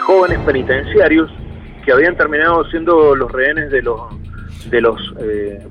jóvenes 0.00 0.38
penitenciarios, 0.40 1.30
que 1.84 1.92
habían 1.92 2.16
terminado 2.16 2.64
siendo 2.70 3.14
los 3.14 3.30
rehenes 3.30 3.70
de 3.70 3.82
los 3.82 4.00
de 4.70 4.80
los 4.80 5.00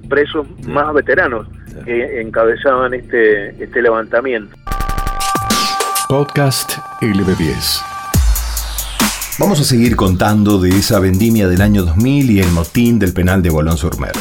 presos 0.08 0.48
más 0.68 0.94
veteranos 0.94 1.48
que 1.84 2.22
encabezaban 2.22 2.94
este, 2.94 3.50
este 3.62 3.82
levantamiento. 3.82 4.56
Podcast 6.08 6.78
LB10 7.02 7.96
Vamos 9.38 9.60
a 9.60 9.66
seguir 9.66 9.98
contando 9.98 10.60
de 10.60 10.70
esa 10.70 10.98
vendimia 11.00 11.50
del 11.50 11.62
año 11.62 11.84
2000 11.84 12.32
y 12.32 12.40
el 12.40 12.50
motín 12.52 13.00
del 13.00 13.12
penal 13.12 13.42
de 13.42 13.50
Bolón-sur-Mer. 13.50 14.14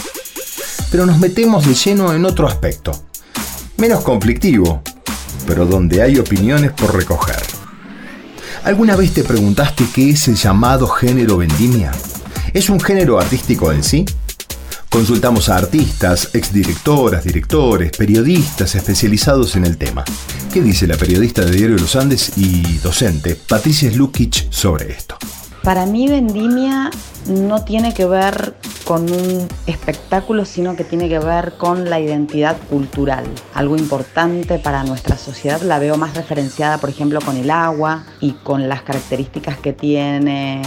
Pero 0.90 1.06
nos 1.06 1.20
metemos 1.20 1.64
de 1.68 1.75
lleno 1.75 2.12
en 2.12 2.25
otro 2.25 2.49
aspecto, 2.49 2.90
menos 3.76 4.02
conflictivo, 4.02 4.82
pero 5.46 5.66
donde 5.66 6.02
hay 6.02 6.18
opiniones 6.18 6.72
por 6.72 6.94
recoger. 6.94 7.42
¿Alguna 8.64 8.96
vez 8.96 9.12
te 9.12 9.24
preguntaste 9.24 9.84
qué 9.94 10.10
es 10.10 10.28
el 10.28 10.36
llamado 10.36 10.86
género 10.86 11.36
vendimia? 11.36 11.92
¿Es 12.52 12.70
un 12.70 12.80
género 12.80 13.18
artístico 13.18 13.70
en 13.72 13.82
sí? 13.82 14.04
Consultamos 14.88 15.48
a 15.48 15.56
artistas, 15.56 16.30
exdirectoras, 16.34 17.24
directores, 17.24 17.90
periodistas 17.96 18.74
especializados 18.76 19.56
en 19.56 19.64
el 19.64 19.76
tema. 19.76 20.04
¿Qué 20.52 20.62
dice 20.62 20.86
la 20.86 20.96
periodista 20.96 21.44
de 21.44 21.50
Diario 21.50 21.74
de 21.74 21.82
los 21.82 21.96
Andes 21.96 22.32
y 22.36 22.78
docente 22.78 23.34
Patricia 23.34 23.90
Slukic 23.90 24.50
sobre 24.50 24.92
esto? 24.92 25.16
Para 25.64 25.84
mí 25.84 26.06
Vendimia 26.08 26.90
no 27.26 27.64
tiene 27.64 27.92
que 27.92 28.04
ver 28.04 28.54
con 28.84 29.10
un 29.10 29.48
espectáculo, 29.66 30.44
sino 30.44 30.76
que 30.76 30.84
tiene 30.84 31.08
que 31.08 31.18
ver 31.18 31.54
con 31.56 31.88
la 31.88 32.00
identidad 32.00 32.56
cultural. 32.68 33.24
Algo 33.54 33.76
importante 33.76 34.58
para 34.58 34.84
nuestra 34.84 35.16
sociedad 35.16 35.60
la 35.62 35.78
veo 35.78 35.96
más 35.96 36.14
referenciada, 36.14 36.78
por 36.78 36.90
ejemplo, 36.90 37.20
con 37.20 37.36
el 37.36 37.50
agua 37.50 38.04
y 38.20 38.32
con 38.32 38.68
las 38.68 38.82
características 38.82 39.58
que 39.58 39.72
tiene 39.72 40.62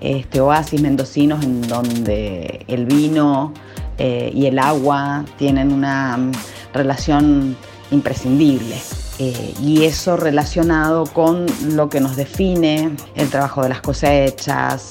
este 0.00 0.40
oasis 0.40 0.80
mendocinos 0.80 1.44
en 1.44 1.62
donde 1.62 2.64
el 2.68 2.86
vino 2.86 3.52
eh, 3.98 4.30
y 4.32 4.46
el 4.46 4.58
agua 4.58 5.24
tienen 5.36 5.72
una 5.72 6.16
mm, 6.16 6.32
relación 6.72 7.56
imprescindible. 7.90 8.76
Eh, 9.18 9.54
y 9.60 9.84
eso 9.84 10.16
relacionado 10.16 11.04
con 11.06 11.46
lo 11.74 11.88
que 11.88 12.00
nos 12.00 12.14
define 12.14 12.92
el 13.16 13.28
trabajo 13.28 13.62
de 13.62 13.68
las 13.68 13.80
cosechas, 13.80 14.88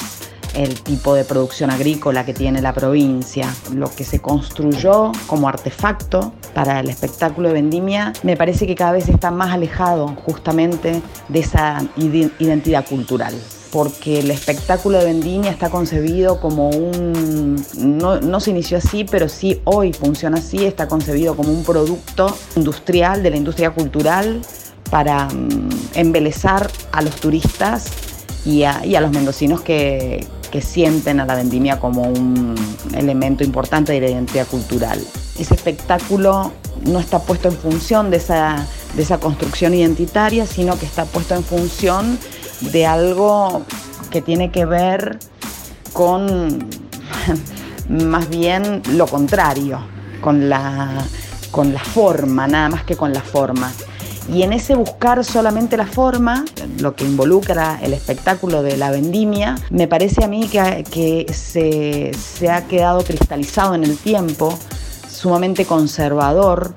el 0.56 0.82
tipo 0.82 1.14
de 1.14 1.24
producción 1.24 1.70
agrícola 1.70 2.26
que 2.26 2.34
tiene 2.34 2.62
la 2.62 2.74
provincia, 2.74 3.54
lo 3.74 3.94
que 3.94 4.04
se 4.04 4.20
construyó 4.20 5.12
como 5.28 5.48
artefacto 5.48 6.34
para 6.54 6.80
el 6.80 6.90
espectáculo 6.90 7.50
de 7.50 7.56
vendimia, 7.56 8.14
me 8.24 8.38
parece 8.38 8.68
que 8.68 8.76
cada 8.76 8.94
vez 8.94 9.10
está 9.10 9.32
más 9.32 9.54
alejado 9.54 10.08
justamente 10.26 11.02
de 11.30 11.40
esa 11.40 11.84
identidad 11.98 12.86
cultural 12.88 13.34
porque 13.72 14.20
el 14.20 14.32
espectáculo 14.32 14.98
de 14.98 15.06
vendimia 15.06 15.52
está 15.52 15.70
concebido 15.70 16.40
como 16.40 16.70
un, 16.70 17.64
no, 17.78 18.40
se 18.40 18.52
inició 18.52 18.78
así, 18.78 19.04
pero 19.04 19.28
sí 19.28 19.62
hoy 19.66 19.94
funciona 19.94 20.38
así, 20.38 20.66
está 20.66 20.88
concebido 20.88 21.36
como 21.36 21.52
un 21.52 21.64
producto 21.64 22.36
industrial 22.56 23.24
de 23.24 23.32
la 23.32 23.38
industria 23.38 23.72
cultural 23.72 24.42
para 24.90 25.26
mm, 25.26 25.70
embelezar 25.96 26.70
a 26.92 27.02
los 27.02 27.18
turistas 27.18 27.92
y 28.46 28.64
a, 28.64 29.02
los 29.02 29.12
mendocinos 29.12 29.62
que, 29.62 30.26
sienten 30.62 31.20
a 31.20 31.26
la 31.26 31.36
vendimia 31.36 31.80
como 31.80 32.04
un 32.04 32.56
elemento 32.96 33.44
importante 33.44 33.94
de 33.94 34.02
la 34.02 34.10
identidad 34.10 34.48
cultural. 34.48 35.00
Ese 35.38 35.54
espectáculo 35.54 36.52
no 36.86 37.00
está 37.00 37.20
puesto 37.20 37.50
en 37.50 37.56
función 37.56 38.10
de 38.10 38.18
esa, 38.18 38.66
de 38.96 39.04
esa 39.04 39.20
construcción 39.20 39.74
identitaria, 39.74 40.46
sino 40.46 40.78
que 40.78 40.86
está 40.86 41.06
puesto 41.06 41.36
en 41.36 41.44
función 41.44 42.18
de 42.62 42.86
algo 42.86 43.64
que 44.10 44.22
tiene 44.22 44.52
que 44.52 44.66
ver 44.66 45.20
con 45.94 46.68
más 47.90 48.30
bien 48.30 48.82
lo 48.94 49.08
contrario, 49.08 49.80
con 50.22 50.50
la, 50.50 51.06
con 51.52 51.74
la 51.74 51.80
forma, 51.80 52.48
nada 52.48 52.70
más 52.70 52.84
que 52.84 52.96
con 52.96 53.14
la 53.14 53.22
forma. 53.22 53.72
Y 54.32 54.44
en 54.44 54.52
ese 54.52 54.76
buscar 54.76 55.24
solamente 55.24 55.78
la 55.78 55.88
forma, 55.88 56.44
lo 56.80 56.96
que 56.96 57.06
involucra 57.06 57.80
el 57.82 57.94
espectáculo 57.94 58.62
de 58.62 58.76
la 58.76 58.92
vendimia, 58.92 59.56
me 59.70 59.88
parece 59.88 60.24
a 60.26 60.28
mí 60.28 60.48
que, 60.48 60.84
que 60.92 61.34
se, 61.34 62.12
se, 62.14 62.50
ha 62.50 62.68
quedado 62.68 63.04
cristalizado 63.04 63.74
en 63.74 63.86
el 63.86 63.98
tiempo, 63.98 64.58
sumamente 65.10 65.66
conservador 65.66 66.74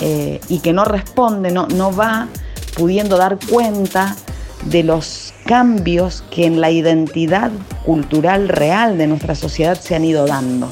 eh, 0.00 0.40
y 0.48 0.58
que 0.58 0.72
no 0.72 0.84
responde, 0.84 1.50
no, 1.52 1.68
no 1.68 1.94
va 1.94 2.28
pudiendo 2.76 3.16
dar 3.16 3.38
cuenta 3.48 4.16
de 4.64 4.82
los 4.82 5.32
cambios 5.44 6.22
que 6.30 6.46
en 6.46 6.60
la 6.60 6.70
identidad 6.70 7.50
cultural 7.84 8.48
real 8.48 8.98
de 8.98 9.06
nuestra 9.06 9.34
sociedad 9.34 9.80
se 9.80 9.94
han 9.94 10.04
ido 10.04 10.26
dando. 10.26 10.68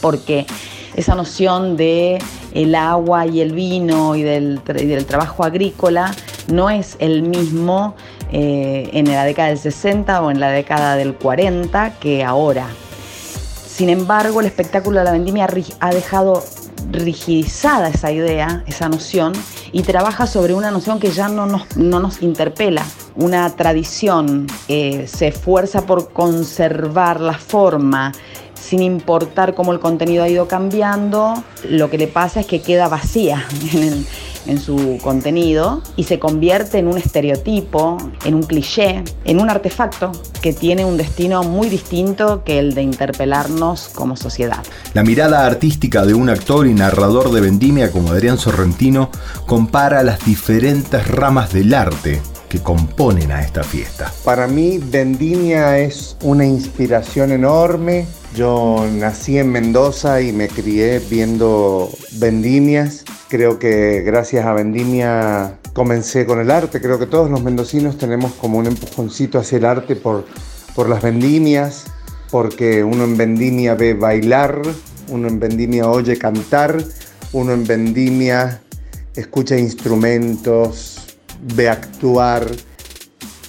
Porque 0.00 0.46
esa 0.94 1.14
noción 1.14 1.76
de 1.76 2.18
el 2.58 2.74
agua 2.74 3.24
y 3.24 3.40
el 3.40 3.52
vino 3.52 4.16
y 4.16 4.22
del, 4.22 4.60
del 4.64 5.06
trabajo 5.06 5.44
agrícola 5.44 6.12
no 6.48 6.70
es 6.70 6.96
el 6.98 7.22
mismo 7.22 7.94
eh, 8.32 8.90
en 8.94 9.06
la 9.12 9.24
década 9.24 9.48
del 9.48 9.58
60 9.58 10.20
o 10.22 10.30
en 10.32 10.40
la 10.40 10.50
década 10.50 10.96
del 10.96 11.14
40 11.14 11.98
que 12.00 12.24
ahora. 12.24 12.66
Sin 13.66 13.90
embargo, 13.90 14.40
el 14.40 14.46
espectáculo 14.46 14.98
de 14.98 15.04
la 15.04 15.12
vendimia 15.12 15.46
ha 15.78 15.90
dejado 15.90 16.42
rigidizada 16.90 17.90
esa 17.90 18.10
idea, 18.10 18.64
esa 18.66 18.88
noción, 18.88 19.34
y 19.70 19.82
trabaja 19.82 20.26
sobre 20.26 20.54
una 20.54 20.72
noción 20.72 20.98
que 20.98 21.12
ya 21.12 21.28
no 21.28 21.46
nos, 21.46 21.76
no 21.76 22.00
nos 22.00 22.22
interpela, 22.22 22.82
una 23.14 23.48
tradición, 23.54 24.48
eh, 24.66 25.06
se 25.06 25.28
esfuerza 25.28 25.86
por 25.86 26.12
conservar 26.12 27.20
la 27.20 27.34
forma, 27.34 28.12
sin 28.68 28.82
importar 28.82 29.54
cómo 29.54 29.72
el 29.72 29.80
contenido 29.80 30.24
ha 30.24 30.28
ido 30.28 30.46
cambiando, 30.46 31.42
lo 31.70 31.88
que 31.88 31.96
le 31.96 32.06
pasa 32.06 32.40
es 32.40 32.46
que 32.46 32.60
queda 32.60 32.86
vacía 32.88 33.46
en 34.46 34.60
su 34.60 34.98
contenido 35.02 35.82
y 35.96 36.04
se 36.04 36.18
convierte 36.18 36.78
en 36.78 36.86
un 36.86 36.98
estereotipo, 36.98 37.96
en 38.26 38.34
un 38.34 38.42
cliché, 38.42 39.04
en 39.24 39.40
un 39.40 39.48
artefacto 39.48 40.12
que 40.42 40.52
tiene 40.52 40.84
un 40.84 40.98
destino 40.98 41.44
muy 41.44 41.70
distinto 41.70 42.44
que 42.44 42.58
el 42.58 42.74
de 42.74 42.82
interpelarnos 42.82 43.88
como 43.94 44.16
sociedad. 44.16 44.62
La 44.92 45.02
mirada 45.02 45.46
artística 45.46 46.04
de 46.04 46.12
un 46.12 46.28
actor 46.28 46.66
y 46.66 46.74
narrador 46.74 47.32
de 47.32 47.40
vendimia 47.40 47.90
como 47.90 48.10
Adrián 48.10 48.36
Sorrentino 48.36 49.10
compara 49.46 50.02
las 50.02 50.24
diferentes 50.26 51.08
ramas 51.08 51.54
del 51.54 51.72
arte 51.72 52.20
que 52.48 52.60
componen 52.60 53.30
a 53.30 53.42
esta 53.42 53.62
fiesta. 53.62 54.12
Para 54.24 54.46
mí, 54.46 54.78
Vendimia 54.78 55.78
es 55.78 56.16
una 56.22 56.46
inspiración 56.46 57.32
enorme. 57.32 58.06
Yo 58.34 58.86
nací 58.92 59.38
en 59.38 59.50
Mendoza 59.50 60.20
y 60.20 60.32
me 60.32 60.48
crié 60.48 61.00
viendo 61.10 61.90
vendimias. 62.12 63.04
Creo 63.28 63.58
que 63.58 64.02
gracias 64.02 64.46
a 64.46 64.52
Vendimia 64.52 65.58
comencé 65.72 66.26
con 66.26 66.40
el 66.40 66.50
arte. 66.50 66.80
Creo 66.80 66.98
que 66.98 67.06
todos 67.06 67.30
los 67.30 67.42
mendocinos 67.42 67.98
tenemos 67.98 68.32
como 68.32 68.58
un 68.58 68.66
empujoncito 68.66 69.38
hacia 69.38 69.58
el 69.58 69.64
arte 69.64 69.96
por, 69.96 70.24
por 70.74 70.88
las 70.88 71.02
vendimias, 71.02 71.84
porque 72.30 72.84
uno 72.84 73.04
en 73.04 73.16
Vendimia 73.16 73.74
ve 73.74 73.94
bailar, 73.94 74.60
uno 75.08 75.28
en 75.28 75.40
Vendimia 75.40 75.88
oye 75.88 76.18
cantar, 76.18 76.82
uno 77.32 77.52
en 77.52 77.66
Vendimia 77.66 78.60
escucha 79.14 79.56
instrumentos, 79.56 81.07
de 81.42 81.68
actuar, 81.68 82.46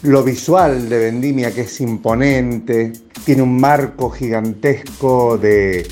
lo 0.04 0.24
visual 0.24 0.90
de 0.90 0.98
Vendimia 0.98 1.52
que 1.54 1.62
es 1.62 1.82
imponente, 1.82 2.94
tiene 3.26 3.42
un 3.42 3.60
marco 3.60 4.10
gigantesco 4.10 5.38
de 5.38 5.88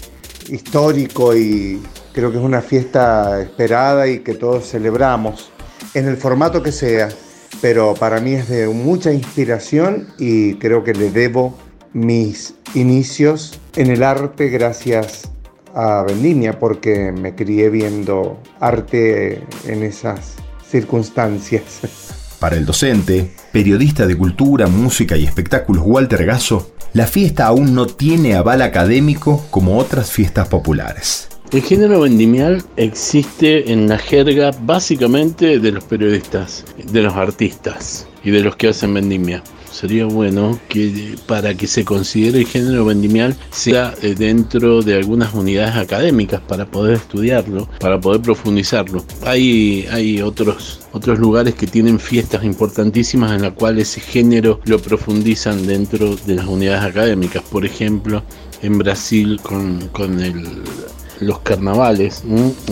histórico 0.49 1.35
y 1.35 1.81
creo 2.13 2.31
que 2.31 2.37
es 2.37 2.43
una 2.43 2.61
fiesta 2.61 3.41
esperada 3.41 4.07
y 4.07 4.19
que 4.19 4.33
todos 4.33 4.69
celebramos 4.69 5.51
en 5.93 6.07
el 6.07 6.17
formato 6.17 6.63
que 6.63 6.71
sea, 6.71 7.09
pero 7.61 7.93
para 7.93 8.19
mí 8.19 8.33
es 8.33 8.49
de 8.49 8.67
mucha 8.67 9.11
inspiración 9.11 10.07
y 10.17 10.55
creo 10.55 10.83
que 10.83 10.93
le 10.93 11.11
debo 11.11 11.57
mis 11.93 12.55
inicios 12.75 13.59
en 13.75 13.91
el 13.91 14.03
arte 14.03 14.49
gracias 14.49 15.29
a 15.73 16.03
Vendimia 16.03 16.59
porque 16.59 17.11
me 17.11 17.35
crié 17.35 17.69
viendo 17.69 18.39
arte 18.59 19.43
en 19.65 19.83
esas 19.83 20.37
circunstancias. 20.69 21.81
Para 22.39 22.55
el 22.55 22.65
docente, 22.65 23.31
periodista 23.51 24.05
de 24.05 24.15
cultura, 24.15 24.67
música 24.67 25.17
y 25.17 25.23
espectáculos 25.23 25.83
Walter 25.85 26.25
Gasso, 26.25 26.73
la 26.93 27.07
fiesta 27.07 27.47
aún 27.47 27.73
no 27.73 27.87
tiene 27.87 28.35
aval 28.35 28.61
académico 28.61 29.45
como 29.49 29.77
otras 29.77 30.11
fiestas 30.11 30.47
populares. 30.47 31.29
El 31.51 31.61
género 31.61 32.01
vendimial 32.01 32.63
existe 32.75 33.71
en 33.71 33.87
la 33.87 33.97
jerga 33.97 34.51
básicamente 34.61 35.59
de 35.59 35.71
los 35.71 35.83
periodistas, 35.85 36.65
de 36.91 37.01
los 37.01 37.15
artistas 37.15 38.05
y 38.23 38.31
de 38.31 38.41
los 38.41 38.55
que 38.55 38.67
hacen 38.67 38.93
vendimia 38.93 39.41
sería 39.71 40.05
bueno 40.05 40.59
que 40.69 41.15
para 41.25 41.55
que 41.55 41.67
se 41.67 41.85
considere 41.85 42.39
el 42.39 42.47
género 42.47 42.85
vendimial 42.85 43.35
sea 43.51 43.93
eh, 44.01 44.15
dentro 44.17 44.81
de 44.81 44.95
algunas 44.95 45.33
unidades 45.33 45.75
académicas 45.75 46.41
para 46.41 46.65
poder 46.65 46.95
estudiarlo, 46.95 47.67
para 47.79 47.99
poder 47.99 48.21
profundizarlo. 48.21 49.05
Hay, 49.25 49.87
hay 49.91 50.21
otros, 50.21 50.81
otros 50.91 51.19
lugares 51.19 51.55
que 51.55 51.67
tienen 51.67 51.99
fiestas 51.99 52.43
importantísimas 52.43 53.33
en 53.33 53.41
las 53.43 53.53
cuales 53.53 53.89
ese 53.89 54.01
género 54.01 54.59
lo 54.65 54.79
profundizan 54.79 55.67
dentro 55.67 56.15
de 56.15 56.35
las 56.35 56.47
unidades 56.47 56.83
académicas. 56.83 57.43
Por 57.43 57.65
ejemplo, 57.65 58.23
en 58.61 58.77
Brasil 58.77 59.39
con, 59.43 59.87
con 59.89 60.19
el 60.21 60.63
los 61.19 61.39
carnavales, 61.39 62.23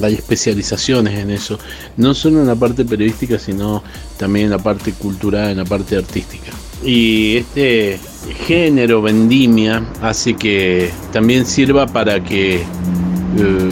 hay 0.02 0.14
especializaciones 0.14 1.18
en 1.18 1.32
eso, 1.32 1.58
no 1.98 2.14
solo 2.14 2.42
en 2.42 2.48
la 2.48 2.56
parte 2.56 2.86
periodística, 2.86 3.40
sino 3.40 3.84
también 4.18 4.46
en 4.46 4.52
la 4.52 4.60
parte 4.60 4.94
cultural, 4.94 5.52
en 5.52 5.58
la 5.58 5.66
parte 5.66 5.98
artística. 5.98 6.52
Y 6.86 7.38
este 7.38 8.00
género 8.46 9.02
vendimia 9.02 9.84
hace 10.02 10.36
que 10.36 10.92
también 11.12 11.46
sirva 11.46 11.88
para 11.88 12.24
que 12.24 12.58
eh, 12.58 12.64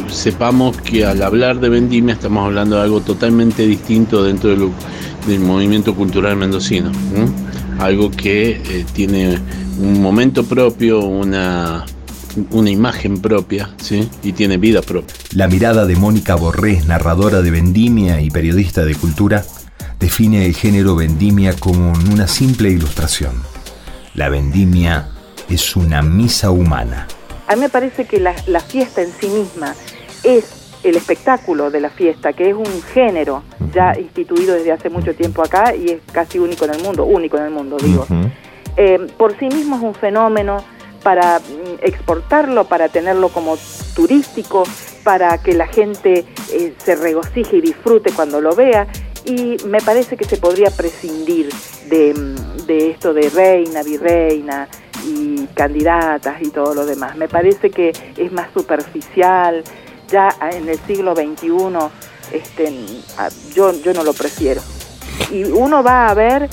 sepamos 0.08 0.76
que 0.78 1.06
al 1.06 1.22
hablar 1.22 1.60
de 1.60 1.70
vendimia 1.70 2.16
estamos 2.16 2.46
hablando 2.46 2.78
de 2.78 2.82
algo 2.82 3.02
totalmente 3.02 3.68
distinto 3.68 4.24
dentro 4.24 4.50
del, 4.50 5.40
movimiento 5.40 5.96
cultural 5.96 6.36
mendocino. 6.36 6.92
Algo 7.80 8.12
que 8.12 8.52
eh, 8.52 8.86
tiene 8.94 9.40
un 9.80 10.02
momento 10.02 10.44
propio, 10.44 11.00
una 11.00 11.86
una 12.52 12.70
imagen 12.70 13.20
propia 13.20 13.70
¿sí? 13.78 14.10
y 14.24 14.32
tiene 14.32 14.58
vida 14.58 14.82
propia. 14.82 15.16
La 15.34 15.48
mirada 15.48 15.86
de 15.86 15.96
Mónica 15.96 16.36
Borrés, 16.36 16.88
narradora 16.88 17.42
de 17.42 17.52
Vendimia 17.52 18.22
y 18.22 18.30
periodista 18.30 18.86
de 18.86 18.96
cultura, 18.96 19.46
define 20.00 20.46
el 20.46 20.54
género 20.54 20.96
Vendimia 20.96 21.54
como 21.60 21.94
una 22.12 22.28
simple 22.28 22.70
ilustración. 22.70 23.34
La 24.16 24.30
Vendimia 24.30 25.10
es 25.50 25.76
una 25.76 26.02
misa 26.02 26.52
humana. 26.52 27.08
A 27.48 27.56
mí 27.56 27.62
me 27.62 27.70
parece 27.70 28.06
que 28.06 28.20
la, 28.20 28.36
la 28.48 28.60
fiesta 28.60 29.02
en 29.02 29.12
sí 29.12 29.28
misma 29.28 29.76
es 30.24 30.64
el 30.84 30.96
espectáculo 30.96 31.72
de 31.72 31.80
la 31.80 31.90
fiesta, 31.90 32.34
que 32.34 32.50
es 32.50 32.56
un 32.56 32.82
género 32.94 33.44
ya 33.74 33.94
instituido 33.98 34.56
desde 34.56 34.72
hace 34.72 34.90
mucho 34.90 35.16
tiempo 35.16 35.42
acá 35.42 35.76
y 35.76 35.92
es 35.92 36.02
casi 36.12 36.40
único 36.40 36.66
en 36.66 36.76
el 36.76 36.84
mundo, 36.84 37.06
único 37.06 37.38
en 37.38 37.44
el 37.44 37.52
mundo, 37.52 37.78
digo. 37.82 38.06
Eh, 38.76 39.08
por 39.18 39.38
sí 39.38 39.46
mismo 39.46 39.78
es 39.78 39.84
un 39.84 39.94
fenómeno 39.94 40.64
para 41.04 41.40
mm, 41.40 41.80
exportarlo, 41.82 42.66
para 42.66 42.90
tenerlo 42.90 43.30
como 43.30 43.58
turístico, 43.96 44.64
para 45.04 45.38
que 45.38 45.54
la 45.54 45.68
gente 45.68 46.26
eh, 46.52 46.74
se 46.78 46.96
regocije 46.96 47.58
y 47.58 47.62
disfrute 47.62 48.12
cuando 48.12 48.42
lo 48.42 48.56
vea. 48.56 48.88
Y 49.26 49.58
me 49.66 49.80
parece 49.82 50.18
que 50.18 50.26
se 50.26 50.38
podría 50.38 50.70
prescindir 50.70 51.50
de, 51.90 52.14
de 52.68 52.92
esto 52.92 53.14
de 53.14 53.30
reina, 53.30 53.84
virreina 53.84 54.68
y 55.06 55.46
candidatas 55.54 56.42
y 56.42 56.50
todo 56.50 56.74
lo 56.74 56.86
demás. 56.86 57.16
Me 57.16 57.28
parece 57.28 57.70
que 57.70 57.94
es 58.18 58.32
más 58.32 58.48
superficial. 58.54 59.64
Ya 60.10 60.30
en 60.52 60.70
el 60.70 60.78
siglo 60.80 61.16
XXI 61.16 61.50
este, 62.32 62.74
yo, 63.54 63.72
yo 63.82 63.94
no 63.94 64.04
lo 64.04 64.14
prefiero. 64.14 64.62
Y 65.32 65.44
uno 65.44 65.84
va 65.84 66.08
a 66.08 66.14
ver 66.14 66.50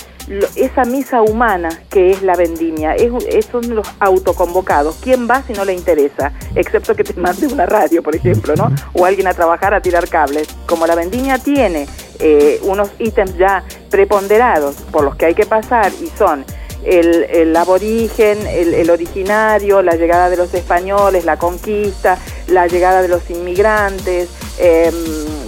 esa 0.54 0.84
misa 0.84 1.22
humana 1.22 1.70
que 1.90 2.10
es 2.10 2.22
la 2.22 2.36
vendimia, 2.36 2.94
es, 2.94 3.10
son 3.46 3.74
los 3.74 3.88
autoconvocados. 3.98 4.96
¿Quién 5.02 5.28
va 5.28 5.42
si 5.42 5.52
no 5.54 5.64
le 5.64 5.74
interesa? 5.74 6.32
Excepto 6.54 6.94
que 6.94 7.04
te 7.04 7.14
mande 7.14 7.46
una 7.48 7.66
radio, 7.66 8.02
por 8.02 8.14
ejemplo, 8.14 8.54
¿no? 8.54 8.70
O 8.92 9.04
alguien 9.04 9.26
a 9.26 9.34
trabajar 9.34 9.74
a 9.74 9.80
tirar 9.80 10.08
cables. 10.08 10.48
Como 10.66 10.86
la 10.86 10.94
vendimia 10.94 11.38
tiene 11.38 11.86
eh, 12.20 12.60
unos 12.62 12.90
ítems 12.98 13.36
ya 13.36 13.64
preponderados 13.90 14.76
por 14.92 15.04
los 15.04 15.16
que 15.16 15.26
hay 15.26 15.34
que 15.34 15.46
pasar 15.46 15.92
y 16.00 16.06
son 16.16 16.44
el, 16.84 17.24
el 17.24 17.56
aborigen, 17.56 18.46
el, 18.46 18.74
el, 18.74 18.90
originario, 18.90 19.82
la 19.82 19.96
llegada 19.96 20.30
de 20.30 20.36
los 20.36 20.54
españoles, 20.54 21.24
la 21.24 21.36
conquista, 21.36 22.18
la 22.48 22.66
llegada 22.66 23.02
de 23.02 23.08
los 23.08 23.28
inmigrantes, 23.30 24.28
eh, 24.58 24.90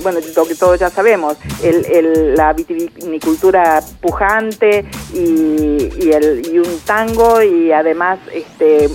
bueno, 0.02 0.20
lo 0.34 0.46
que 0.46 0.54
todos 0.54 0.80
ya 0.80 0.90
sabemos, 0.90 1.36
el, 1.62 2.34
la 2.34 2.52
vitivinicultura 2.52 3.82
pujante 4.00 4.84
y, 5.14 6.10
el, 6.10 6.42
y, 6.50 6.58
un 6.58 6.80
tango 6.80 7.42
y 7.42 7.72
además 7.72 8.18
este, 8.32 8.88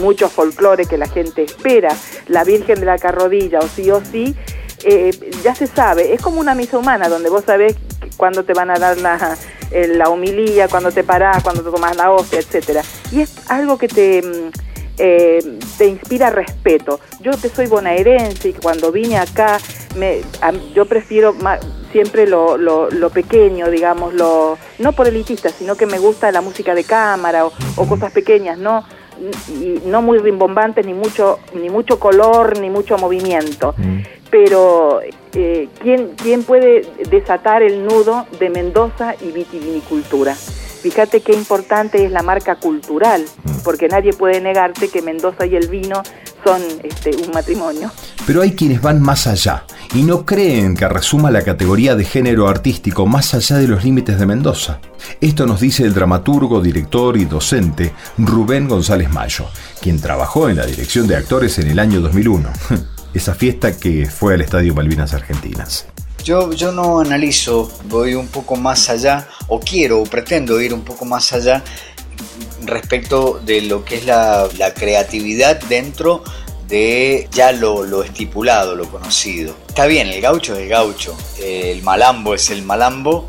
mucho 0.00 0.28
folclore 0.28 0.86
que 0.86 0.96
la 0.96 1.08
gente 1.08 1.42
espera, 1.42 1.94
la 2.28 2.44
Virgen 2.44 2.80
de 2.80 2.86
la 2.86 2.98
Carrodilla 2.98 3.58
o 3.58 3.68
sí 3.68 3.90
o 3.90 4.00
sí, 4.00 4.34
eh, 4.84 5.10
ya 5.42 5.54
se 5.54 5.66
sabe, 5.66 6.14
es 6.14 6.20
como 6.20 6.40
una 6.40 6.54
misa 6.54 6.78
humana 6.78 7.08
donde 7.08 7.30
vos 7.30 7.44
sabés 7.44 7.76
cuándo 8.16 8.44
te 8.44 8.52
van 8.52 8.70
a 8.70 8.78
dar 8.78 8.98
la, 8.98 9.36
eh, 9.70 9.88
la 9.88 10.08
homilía, 10.08 10.68
cuando 10.68 10.92
te 10.92 11.04
parás, 11.04 11.42
cuando 11.42 11.62
te 11.62 11.70
tomas 11.70 11.96
la 11.96 12.10
hostia, 12.12 12.38
etcétera. 12.38 12.82
Y 13.10 13.20
es 13.20 13.34
algo 13.50 13.78
que 13.78 13.88
te, 13.88 14.22
mm, 14.22 14.50
eh, 14.98 15.58
te 15.76 15.86
inspira 15.86 16.30
respeto. 16.30 17.00
Yo 17.20 17.32
te 17.32 17.48
soy 17.48 17.66
bonaerense 17.66 18.50
y 18.50 18.52
cuando 18.52 18.92
vine 18.92 19.18
acá, 19.18 19.58
me, 19.96 20.22
yo 20.74 20.86
prefiero 20.86 21.34
siempre 21.92 22.26
lo, 22.26 22.56
lo, 22.56 23.10
pequeño, 23.10 23.70
digamos, 23.70 24.14
lo, 24.14 24.58
no 24.78 24.92
por 24.92 25.08
elitista, 25.08 25.50
sino 25.50 25.76
que 25.76 25.86
me 25.86 25.98
gusta 25.98 26.30
la 26.32 26.40
música 26.40 26.74
de 26.74 26.84
cámara 26.84 27.46
o, 27.46 27.86
cosas 27.88 28.12
pequeñas, 28.12 28.58
no 28.58 28.84
no 29.86 30.02
muy 30.02 30.18
rimbombantes, 30.18 30.84
ni 30.84 30.94
mucho, 30.94 31.38
ni 31.54 31.70
mucho 31.70 31.98
color, 31.98 32.58
ni 32.60 32.70
mucho 32.70 32.98
movimiento. 32.98 33.74
Mm 33.76 34.00
pero 34.30 35.00
eh, 35.34 35.68
¿quién, 35.80 36.12
¿quién 36.16 36.42
puede 36.42 36.86
desatar 37.10 37.62
el 37.62 37.84
nudo 37.84 38.26
de 38.38 38.50
Mendoza 38.50 39.14
y 39.20 39.30
vitivinicultura? 39.30 40.34
Fíjate 40.34 41.20
qué 41.20 41.32
importante 41.32 42.04
es 42.04 42.12
la 42.12 42.22
marca 42.22 42.56
cultural, 42.56 43.24
porque 43.64 43.88
nadie 43.88 44.12
puede 44.12 44.40
negarte 44.40 44.88
que 44.88 45.02
Mendoza 45.02 45.46
y 45.46 45.56
el 45.56 45.68
vino 45.68 46.02
son 46.46 46.62
este, 46.84 47.10
un 47.10 47.32
matrimonio. 47.32 47.90
Pero 48.24 48.40
hay 48.40 48.52
quienes 48.52 48.80
van 48.80 49.02
más 49.02 49.26
allá 49.26 49.64
y 49.92 50.02
no 50.02 50.24
creen 50.24 50.76
que 50.76 50.88
resuma 50.88 51.32
la 51.32 51.42
categoría 51.42 51.96
de 51.96 52.04
género 52.04 52.46
artístico 52.46 53.04
más 53.04 53.34
allá 53.34 53.56
de 53.56 53.66
los 53.66 53.82
límites 53.82 54.16
de 54.16 54.26
Mendoza. 54.26 54.78
Esto 55.20 55.44
nos 55.44 55.60
dice 55.60 55.82
el 55.82 55.92
dramaturgo, 55.92 56.60
director 56.60 57.16
y 57.16 57.24
docente 57.24 57.92
Rubén 58.18 58.68
González 58.68 59.10
Mayo, 59.10 59.46
quien 59.80 60.00
trabajó 60.00 60.48
en 60.48 60.58
la 60.58 60.66
dirección 60.66 61.08
de 61.08 61.16
actores 61.16 61.58
en 61.58 61.68
el 61.68 61.80
año 61.80 62.00
2001. 62.00 62.48
esa 63.14 63.34
fiesta 63.34 63.76
que 63.76 64.06
fue 64.06 64.34
al 64.34 64.42
Estadio 64.42 64.72
Malvinas 64.72 65.14
Argentinas. 65.14 65.86
Yo, 66.22 66.52
yo 66.52 66.70
no 66.70 67.00
analizo, 67.00 67.72
voy 67.88 68.14
un 68.14 68.28
poco 68.28 68.54
más 68.56 68.88
allá, 68.88 69.26
o 69.48 69.58
quiero, 69.58 70.00
o 70.00 70.04
pretendo 70.04 70.60
ir 70.60 70.74
un 70.74 70.82
poco 70.82 71.04
más 71.04 71.32
allá 71.32 71.64
respecto 72.64 73.40
de 73.44 73.62
lo 73.62 73.84
que 73.84 73.96
es 73.96 74.06
la, 74.06 74.48
creatividad 74.74 75.60
dentro 75.68 76.22
de 76.68 77.28
ya 77.32 77.52
lo, 77.52 77.84
lo, 77.84 78.02
estipulado, 78.02 78.74
lo 78.74 78.88
conocido. 78.90 79.54
Está 79.68 79.86
bien, 79.86 80.08
el 80.08 80.20
gaucho 80.20 80.54
es 80.54 80.62
el 80.62 80.68
gaucho, 80.68 81.16
el 81.40 81.82
malambo 81.82 82.34
es 82.34 82.50
el 82.50 82.62
malambo, 82.62 83.28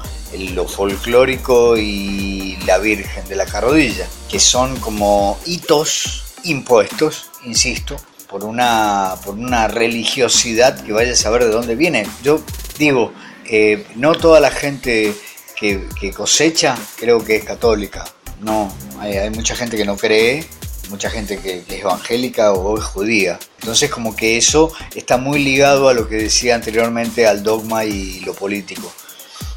lo 0.54 0.67
folclórico 0.67 1.78
y 1.78 2.58
la 2.65 2.78
Virgen 2.78 3.28
de 3.28 3.36
la 3.36 3.45
Carrodilla, 3.45 4.08
que 4.30 4.39
son 4.39 4.76
como 4.80 5.39
hitos 5.45 6.23
impuestos, 6.43 7.30
insisto, 7.45 7.95
por 8.30 8.43
una, 8.43 9.15
por 9.23 9.36
una 9.36 9.67
religiosidad 9.67 10.84
que 10.84 10.91
vaya 10.91 11.13
a 11.13 11.15
saber 11.15 11.45
de 11.45 11.52
dónde 11.52 11.76
viene. 11.76 12.08
Yo 12.23 12.41
digo, 12.78 13.13
eh, 13.45 13.86
no 13.95 14.15
toda 14.15 14.39
la 14.39 14.52
gente 14.52 15.13
que, 15.56 16.12
cosecha 16.15 16.78
creo 16.97 17.23
que 17.23 17.38
es 17.38 17.43
católica. 17.43 18.06
No, 18.41 18.71
hay, 19.00 19.30
mucha 19.32 19.56
gente 19.56 19.78
que 19.78 19.86
no 19.86 19.97
cree, 19.97 20.45
mucha 20.89 21.10
gente 21.10 21.39
que 21.39 21.63
es 21.67 21.69
evangélica 21.69 22.54
o 22.54 22.78
es 22.78 22.84
judía. 22.84 23.39
Entonces 23.60 23.89
como 23.89 24.15
que 24.15 24.38
eso 24.38 24.71
está 24.95 25.17
muy 25.17 25.43
ligado 25.43 25.89
a 25.89 25.93
lo 25.93 26.08
que 26.08 26.15
decía 26.15 26.56
anteriormente 26.56 27.28
al 27.28 27.43
dogma 27.43 27.86
y 27.86 28.19
lo 28.21 28.34
político. 28.34 28.91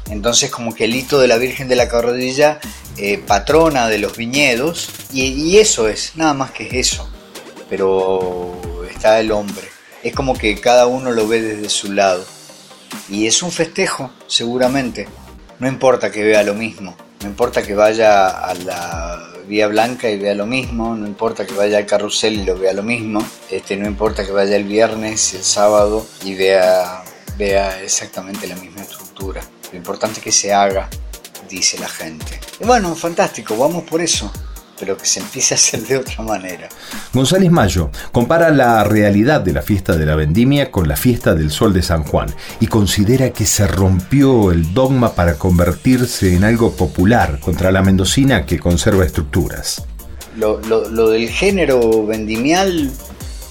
Entonces 0.09 0.49
como 0.49 0.73
que 0.73 0.85
el 0.85 0.95
hito 0.95 1.19
de 1.19 1.27
la 1.27 1.37
Virgen 1.37 1.67
de 1.67 1.75
la 1.75 1.87
Carrodilla, 1.87 2.59
eh, 2.97 3.17
patrona 3.19 3.87
de 3.87 3.99
los 3.99 4.17
viñedos, 4.17 4.89
y, 5.13 5.25
y, 5.25 5.59
eso 5.59 5.87
es, 5.87 6.13
nada 6.15 6.33
más 6.33 6.51
que 6.51 6.79
eso. 6.79 7.09
Pero 7.69 8.85
está 8.89 9.19
el 9.19 9.31
hombre. 9.31 9.67
Es 10.03 10.13
como 10.13 10.37
que 10.37 10.59
cada 10.59 10.87
uno 10.87 11.11
lo 11.11 11.27
ve 11.27 11.41
desde 11.41 11.69
su 11.69 11.93
lado. 11.93 12.25
Y 13.09 13.27
es 13.27 13.41
un 13.41 13.51
festejo, 13.51 14.11
seguramente. 14.27 15.07
No 15.59 15.67
importa 15.67 16.11
que 16.11 16.23
vea 16.23 16.43
lo 16.43 16.55
mismo, 16.55 16.97
no 17.21 17.29
importa 17.29 17.63
que 17.63 17.75
vaya 17.75 18.29
a 18.29 18.53
la 18.55 19.27
Vía 19.47 19.67
Blanca 19.67 20.09
y 20.09 20.17
vea 20.17 20.33
lo 20.33 20.45
mismo, 20.45 20.95
no 20.95 21.05
importa 21.07 21.45
que 21.45 21.53
vaya 21.53 21.77
al 21.77 21.85
carrusel 21.85 22.33
y 22.39 22.43
lo 22.43 22.57
vea 22.57 22.73
lo 22.73 22.83
mismo, 22.83 23.25
este, 23.49 23.75
no 23.77 23.87
importa 23.87 24.25
que 24.25 24.31
vaya 24.31 24.55
el 24.55 24.63
viernes 24.63 25.33
el 25.33 25.43
sábado 25.43 26.05
y 26.23 26.35
vea, 26.35 27.03
vea 27.37 27.81
exactamente 27.81 28.47
la 28.47 28.55
misma 28.55 28.81
estructura. 28.81 29.41
Lo 29.71 29.77
importante 29.77 30.19
es 30.19 30.23
que 30.23 30.31
se 30.31 30.53
haga, 30.53 30.89
dice 31.49 31.77
la 31.79 31.89
gente. 31.89 32.39
Y 32.59 32.65
bueno, 32.65 32.95
fantástico, 32.95 33.57
vamos 33.57 33.83
por 33.83 34.01
eso 34.01 34.31
pero 34.81 34.97
que 34.97 35.05
se 35.05 35.19
empiece 35.19 35.53
a 35.53 35.57
hacer 35.57 35.81
de 35.81 35.97
otra 35.97 36.23
manera. 36.23 36.67
González 37.13 37.51
Mayo 37.51 37.91
compara 38.11 38.49
la 38.49 38.83
realidad 38.83 39.39
de 39.39 39.53
la 39.53 39.61
fiesta 39.61 39.95
de 39.95 40.07
la 40.07 40.15
vendimia 40.15 40.71
con 40.71 40.87
la 40.87 40.97
fiesta 40.97 41.35
del 41.35 41.51
Sol 41.51 41.71
de 41.71 41.83
San 41.83 42.03
Juan 42.03 42.33
y 42.59 42.65
considera 42.65 43.29
que 43.29 43.45
se 43.45 43.67
rompió 43.67 44.51
el 44.51 44.73
dogma 44.73 45.13
para 45.13 45.35
convertirse 45.35 46.35
en 46.35 46.43
algo 46.43 46.75
popular 46.75 47.39
contra 47.39 47.71
la 47.71 47.83
mendocina 47.83 48.47
que 48.47 48.57
conserva 48.57 49.05
estructuras. 49.05 49.85
Lo, 50.35 50.57
del 50.57 51.29
género 51.29 52.07
vendimial 52.07 52.89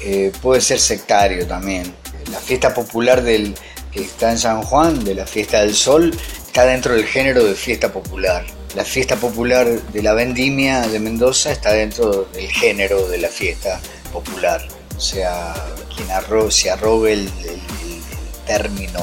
eh, 0.00 0.32
puede 0.42 0.60
ser 0.60 0.80
sectario 0.80 1.46
también. 1.46 1.94
La 2.32 2.38
fiesta 2.38 2.74
popular 2.74 3.22
del, 3.22 3.54
que 3.92 4.02
está 4.02 4.32
en 4.32 4.38
San 4.38 4.62
Juan, 4.62 5.04
de 5.04 5.14
la 5.14 5.26
fiesta 5.26 5.60
del 5.60 5.74
Sol, 5.74 6.12
está 6.44 6.64
dentro 6.64 6.94
del 6.94 7.04
género 7.04 7.44
de 7.44 7.54
fiesta 7.54 7.92
popular 7.92 8.44
la 8.74 8.84
fiesta 8.84 9.16
popular 9.16 9.66
de 9.66 10.02
la 10.02 10.12
vendimia 10.12 10.86
de 10.86 11.00
Mendoza 11.00 11.50
está 11.50 11.72
dentro 11.72 12.28
del 12.32 12.48
género 12.48 13.08
de 13.08 13.18
la 13.18 13.28
fiesta 13.28 13.80
popular. 14.12 14.66
O 14.96 15.00
sea, 15.00 15.54
quien 15.94 16.52
se 16.52 16.70
arrobe 16.70 17.14
el, 17.14 17.30
término 18.46 19.00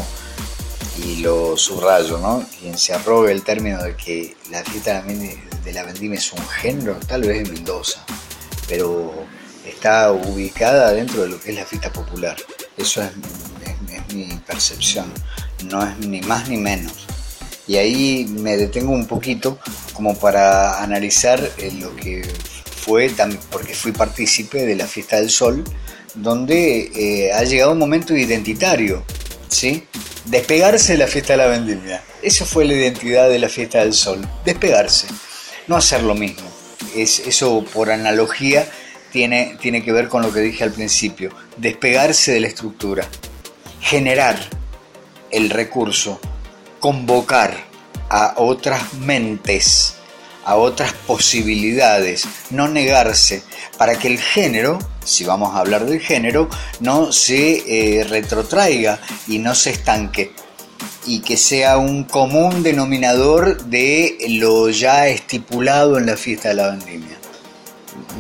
y 1.02 1.18
lo 1.22 1.56
subrayo, 1.56 2.18
¿no? 2.18 2.46
Quien 2.60 2.78
se 2.78 2.94
arrobe 2.94 3.32
el 3.32 3.44
término 3.44 3.82
de 3.82 3.96
que 3.96 4.36
la 4.52 4.62
fiesta 4.64 5.02
de 5.02 5.74
la 5.74 5.84
vendimia 5.84 6.20
es 6.20 6.34
un 6.34 6.46
género, 6.50 6.98
tal 7.08 7.22
vez 7.22 7.48
en 7.48 7.54
Mendoza, 7.54 8.04
pero 8.68 9.14
está 9.66 10.12
ubicada 10.12 10.92
dentro 10.92 11.22
de 11.22 11.30
lo 11.30 11.40
que 11.40 11.52
es 11.52 11.56
la 11.56 11.66
fiesta 11.66 11.94
popular. 11.94 12.36
Eso 12.78 13.02
es 13.02 13.12
mi 14.14 14.26
percepción, 14.46 15.12
no 15.66 15.82
es 15.88 15.98
ni 16.00 16.20
más 16.22 16.50
ni 16.50 16.58
menos. 16.58 17.08
Y 17.68 17.76
ahí 17.76 18.26
me 18.30 18.56
detengo 18.56 18.94
un 18.94 19.08
poquito 19.08 19.60
como 19.94 20.18
para 20.18 20.82
analizar 20.82 21.40
eh, 21.58 21.72
lo 21.80 21.96
que 21.96 22.24
fue, 22.88 23.12
porque 23.52 23.74
fui 23.74 23.92
partícipe 23.92 24.66
de 24.66 24.76
la 24.76 24.88
Fiesta 24.88 25.18
del 25.18 25.30
Sol, 25.30 25.64
donde 26.16 26.92
eh, 26.96 27.34
ha 27.34 27.44
llegado 27.44 27.74
un 27.74 27.80
momento 27.80 28.16
identitario, 28.16 29.04
¿sí? 29.50 29.86
Despegarse 30.26 30.94
de 30.94 31.00
la 31.00 31.08
Fiesta 31.08 31.34
de 31.34 31.38
la 31.38 31.48
Vendimia. 31.48 32.02
Esa 32.22 32.46
fue 32.46 32.64
la 32.64 32.74
identidad 32.74 33.30
de 33.30 33.40
la 33.40 33.50
Fiesta 33.50 33.80
del 33.80 33.94
Sol, 33.94 34.28
despegarse, 34.46 35.08
no 35.68 35.76
hacer 35.76 36.04
lo 36.04 36.16
mismo. 36.16 36.50
Es, 36.96 37.20
eso 37.20 37.66
por 37.74 37.92
analogía 37.92 38.66
tiene, 39.12 39.58
tiene 39.62 39.84
que 39.84 39.92
ver 39.92 40.08
con 40.08 40.22
lo 40.22 40.32
que 40.32 40.40
dije 40.40 40.64
al 40.64 40.72
principio, 40.72 41.32
despegarse 41.58 42.32
de 42.32 42.40
la 42.40 42.48
estructura, 42.48 43.06
generar 43.82 44.40
el 45.32 45.50
recurso 45.50 46.22
convocar 46.80 47.66
a 48.10 48.34
otras 48.38 48.94
mentes, 48.94 49.96
a 50.46 50.56
otras 50.56 50.94
posibilidades, 50.94 52.26
no 52.50 52.68
negarse, 52.68 53.44
para 53.78 53.98
que 54.00 54.08
el 54.08 54.20
género, 54.20 54.80
si 55.04 55.24
vamos 55.26 55.56
a 55.56 55.60
hablar 55.60 55.86
del 55.86 56.00
género, 56.00 56.50
no 56.80 57.12
se 57.12 58.00
eh, 58.00 58.04
retrotraiga 58.04 59.00
y 59.28 59.40
no 59.40 59.56
se 59.56 59.72
estanque 59.72 60.32
y 61.06 61.22
que 61.22 61.38
sea 61.38 61.78
un 61.78 62.04
común 62.04 62.64
denominador 62.64 63.64
de 63.66 64.18
lo 64.30 64.70
ya 64.70 65.08
estipulado 65.08 65.98
en 65.98 66.06
la 66.06 66.18
fiesta 66.18 66.50
de 66.50 66.56
la 66.56 66.72
vendimia. 66.72 67.18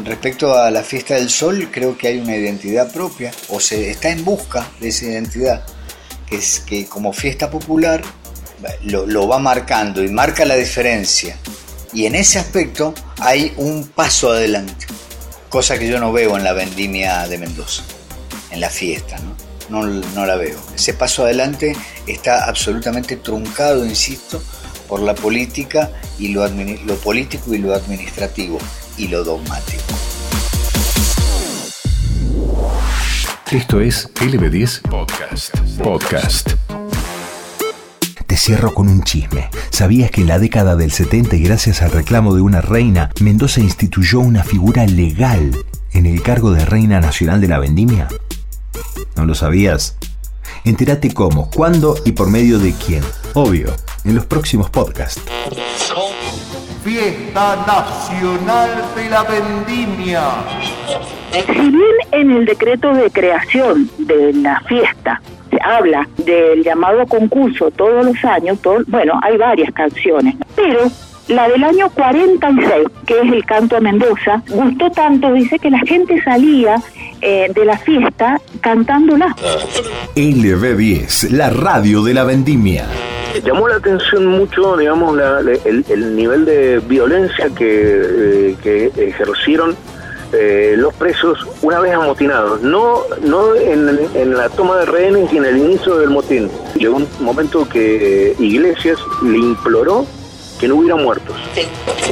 Respecto 0.06 0.56
a 0.56 0.72
la 0.72 0.84
fiesta 0.84 1.15
del 1.15 1.30
sol, 1.30 1.70
creo 1.72 1.98
que 1.98 2.08
hay 2.08 2.20
una 2.20 2.36
identidad 2.36 2.91
propia, 2.91 3.32
o 3.50 3.60
se 3.60 3.91
está 3.91 4.10
en 4.10 4.24
busca 4.24 4.67
de 4.80 4.89
esa 4.89 5.06
identidad, 5.06 5.65
que 6.28 6.38
es 6.38 6.60
que 6.60 6.86
como 6.86 7.13
fiesta 7.13 7.50
popular 7.50 8.02
lo, 8.84 9.28
va 9.28 9.39
marcando 9.39 10.04
y 10.04 10.10
marca 10.10 10.46
la 10.46 10.56
diferencia. 10.56 11.38
Y 11.93 12.06
en 12.06 12.15
ese 12.15 12.39
aspecto 12.39 12.93
hay 13.20 13.54
un 13.58 13.88
paso 13.88 14.32
adelante, 14.32 14.86
cosa 15.50 15.78
que 15.80 15.88
yo 15.88 16.00
no 16.00 16.12
veo 16.12 16.38
en 16.38 16.43
la 16.43 16.54
vendimia 16.54 17.28
de 17.28 17.38
Mendoza, 17.38 17.84
en 18.52 18.60
la 18.60 18.70
fiesta, 18.70 19.17
¿no? 19.20 19.36
No, 19.70 20.26
la 20.26 20.36
veo. 20.38 20.58
Ese 20.76 20.93
paso 20.93 21.26
adelante 21.26 21.76
está 22.06 22.46
absolutamente 22.46 23.17
truncado, 23.17 23.86
insisto, 23.86 24.41
por 24.88 25.02
la 25.02 25.13
política 25.13 25.91
y 26.17 26.30
lo, 26.30 26.48
lo 26.48 26.96
político 26.96 27.54
y 27.54 27.58
lo 27.58 27.74
administrativo 27.74 28.60
y 28.98 29.10
lo 29.10 29.26
dogmático. 29.26 29.84
Esto 33.52 33.82
es 33.82 34.10
LB10 34.13 34.82
Podcast. 34.89 35.58
Podcast 35.82 36.66
cierro 38.38 38.73
con 38.73 38.88
un 38.88 39.04
chisme. 39.04 39.50
¿Sabías 39.69 40.12
que 40.12 40.21
en 40.21 40.28
la 40.28 40.39
década 40.39 40.76
del 40.76 40.91
70 40.91 41.36
y 41.36 41.43
gracias 41.43 41.82
al 41.82 41.91
reclamo 41.91 42.36
de 42.36 42.41
una 42.41 42.62
reina, 42.62 43.10
Mendoza 43.19 43.60
instituyó 43.60 44.19
una 44.19 44.43
figura 44.43 44.86
legal 44.86 45.52
en 45.93 46.06
el 46.06 46.21
cargo 46.21 46.52
de 46.52 46.65
Reina 46.65 47.00
Nacional 47.00 47.41
de 47.41 47.47
la 47.47 47.60
Vendimia? 47.60 48.08
¿No 49.15 49.26
lo 49.26 49.36
sabías? 49.36 49.97
Entérate 50.63 51.13
cómo, 51.13 51.50
cuándo 51.50 51.95
y 52.06 52.12
por 52.12 52.30
medio 52.30 52.60
de 52.60 52.73
quién. 52.73 53.04
Obvio, 53.34 53.73
en 54.04 54.15
los 54.15 54.26
próximos 54.26 54.69
podcasts. 54.69 55.21
Fiesta 56.84 57.65
Nacional 57.67 58.86
de 58.95 59.10
la 59.10 59.23
Vendimia. 59.23 60.21
Si 61.32 61.52
bien 61.52 61.95
en 62.12 62.32
el 62.32 62.45
decreto 62.45 62.93
de 62.93 63.10
creación 63.12 63.89
de 63.97 64.34
la 64.34 64.62
fiesta 64.62 65.21
habla 65.75 66.08
del 66.17 66.63
llamado 66.63 67.06
concurso 67.06 67.71
todos 67.71 68.06
los 68.06 68.23
años, 68.25 68.60
bueno, 68.88 69.19
hay 69.23 69.38
varias 69.38 69.71
canciones, 69.73 70.36
pero 70.56 70.89
la 71.27 71.49
del 71.49 71.63
año 71.63 71.89
46, 71.89 72.88
que 73.06 73.19
es 73.19 73.32
el 73.34 73.45
canto 73.45 73.75
a 73.75 73.80
Mendoza, 73.82 74.41
gustó 74.49 74.89
tanto, 74.91 75.34
dice 75.34 75.60
que 75.60 75.69
la 75.69 75.80
gente 75.80 76.21
salía 76.23 76.77
eh, 77.21 77.47
de 77.53 77.65
la 77.65 77.77
fiesta 77.77 78.39
cantándola. 78.62 79.36
LB10, 80.15 81.32
la 81.32 81.49
radio 81.49 82.01
de 82.03 82.13
la 82.13 82.23
vendimia. 82.23 82.86
Llamó 83.43 83.67
la 83.67 83.75
atención 83.75 84.25
mucho, 84.25 84.77
digamos, 84.77 85.19
el, 85.65 86.15
nivel 86.15 86.45
de 86.45 86.80
violencia 86.80 87.49
que, 87.56 88.01
eh, 88.51 88.56
que 88.63 88.91
ejercieron 88.97 89.75
eh, 90.33 90.75
los 90.77 90.93
presos 90.93 91.45
una 91.61 91.79
vez 91.79 91.93
amotinados, 91.93 92.61
no, 92.61 93.01
no 93.21 93.55
en, 93.55 94.35
la 94.35 94.49
toma 94.49 94.77
de 94.77 94.85
rehenes 94.85 95.31
y 95.31 95.37
en 95.37 95.45
el 95.45 95.57
inicio 95.57 95.97
del 95.97 96.09
motín. 96.09 96.49
Llegó 96.75 96.97
un 96.97 97.07
momento 97.19 97.67
que 97.67 98.35
Iglesias 98.39 98.99
le 99.23 99.37
imploró 99.37 100.05
que 100.59 100.67
no 100.67 100.75
hubiera 100.75 100.95
muertos. 100.95 101.35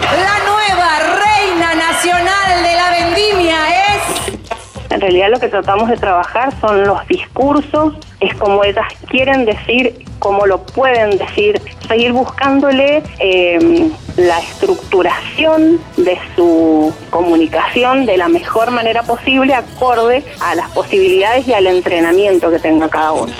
La 0.01 0.39
nueva 0.45 0.99
reina 1.19 1.75
nacional 1.75 2.63
de 2.63 2.73
la 2.75 2.89
vendimia 2.91 3.57
es... 3.95 4.99
realidad 4.99 5.29
lo 5.31 5.39
que 5.39 5.49
tratamos 5.49 5.89
de 5.89 5.97
trabajar 5.97 6.53
son 6.61 6.83
los 6.83 7.05
discursos, 7.07 7.93
es 8.19 8.33
como 8.35 8.63
ellas 8.63 8.85
quieren 9.09 9.45
decir, 9.45 10.05
como 10.19 10.45
lo 10.45 10.63
pueden 10.65 11.17
decir, 11.17 11.61
seguir 11.87 12.11
buscándole 12.13 13.03
eh, 13.19 13.91
la 14.17 14.39
estructuración 14.39 15.79
de 15.97 16.17
su 16.35 16.93
comunicación 17.09 18.05
de 18.05 18.17
la 18.17 18.27
mejor 18.27 18.71
manera 18.71 19.03
posible, 19.03 19.53
acorde 19.53 20.23
a 20.39 20.55
las 20.55 20.69
posibilidades 20.71 21.47
y 21.47 21.53
al 21.53 21.67
entrenamiento 21.67 22.49
que 22.49 22.59
tenga 22.59 22.89
cada 22.89 23.11
uno. 23.11 23.33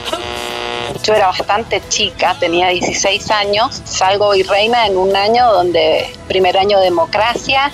Yo 1.04 1.14
era 1.14 1.28
bastante 1.28 1.82
chica, 1.88 2.36
tenía 2.40 2.70
16 2.70 3.30
años, 3.32 3.82
salgo 3.86 4.34
reina 4.34 4.88
en 4.88 4.98
un 4.98 5.16
año 5.16 5.52
donde 5.52 6.10
primer 6.28 6.58
año 6.58 6.80
de 6.80 6.86
democracia 6.86 7.72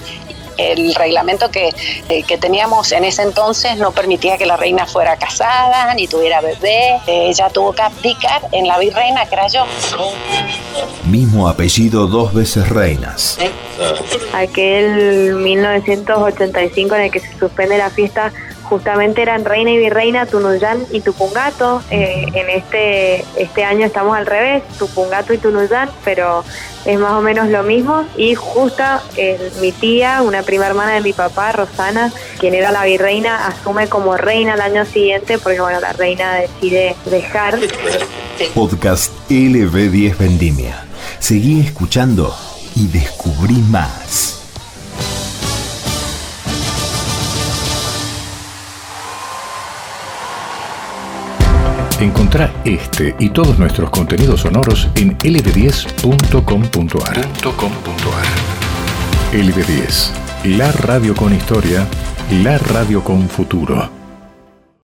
el 0.57 0.93
reglamento 0.95 1.49
que, 1.51 1.69
eh, 2.09 2.23
que, 2.23 2.37
teníamos 2.37 2.91
en 2.91 3.03
ese 3.03 3.23
entonces 3.23 3.77
no 3.77 3.91
permitía 3.91 4.37
que 4.37 4.45
la 4.45 4.57
reina 4.57 4.85
fuera 4.85 5.17
casada 5.17 5.93
ni 5.93 6.07
tuviera 6.07 6.41
bebé. 6.41 6.99
Ella 7.07 7.49
tuvo 7.49 7.73
que 7.73 7.81
abdicar 7.81 8.41
en 8.51 8.67
la 8.67 8.77
virreina, 8.79 9.25
que 9.25 9.35
era 9.35 9.47
yo. 9.47 9.65
Mismo 11.05 11.47
apellido 11.47 12.07
dos 12.07 12.33
veces 12.33 12.69
reinas. 12.69 13.37
Aquel 14.33 15.35
1985 15.35 16.95
en 16.95 17.01
el 17.01 17.11
que 17.11 17.19
se 17.19 17.37
suspende 17.37 17.77
la 17.77 17.89
fiesta 17.89 18.31
justamente 18.71 19.21
eran 19.21 19.43
reina 19.43 19.71
y 19.71 19.77
virreina 19.77 20.25
Tunuyán 20.25 20.85
y 20.93 21.01
Tupungato. 21.01 21.83
Eh, 21.91 22.25
en 22.33 22.49
este, 22.49 23.25
este 23.35 23.65
año 23.65 23.85
estamos 23.85 24.15
al 24.15 24.25
revés, 24.25 24.63
Tupungato 24.79 25.33
y 25.33 25.37
Tunuyán, 25.39 25.89
pero 26.05 26.45
es 26.85 26.97
más 26.97 27.11
o 27.11 27.21
menos 27.21 27.49
lo 27.49 27.63
mismo. 27.63 28.05
Y 28.15 28.33
justo 28.33 28.81
mi 29.59 29.73
tía, 29.73 30.21
una 30.21 30.41
prima 30.43 30.67
hermana 30.67 30.93
de 30.93 31.01
mi 31.01 31.11
papá, 31.11 31.51
Rosana, 31.51 32.13
quien 32.39 32.53
era 32.53 32.71
la 32.71 32.85
virreina, 32.85 33.45
asume 33.45 33.89
como 33.89 34.15
reina 34.15 34.53
el 34.53 34.61
año 34.61 34.85
siguiente 34.85 35.37
porque 35.37 35.59
bueno, 35.59 35.81
la 35.81 35.91
reina 35.91 36.35
decide 36.35 36.95
dejar. 37.07 37.59
Podcast 38.55 39.11
LB10 39.29 40.17
Vendimia. 40.17 40.85
Seguí 41.19 41.59
escuchando 41.59 42.33
y 42.77 42.87
descubrí 42.87 43.57
más. 43.69 44.40
Encontrá 52.01 52.51
este 52.65 53.15
y 53.19 53.29
todos 53.29 53.59
nuestros 53.59 53.91
contenidos 53.91 54.41
sonoros 54.41 54.89
en 54.95 55.15
lb10.com.ar. 55.19 57.21
LB10, 59.31 60.11
la 60.57 60.71
radio 60.71 61.15
con 61.15 61.31
historia, 61.31 61.85
la 62.43 62.57
radio 62.57 63.03
con 63.03 63.29
futuro. 63.29 64.00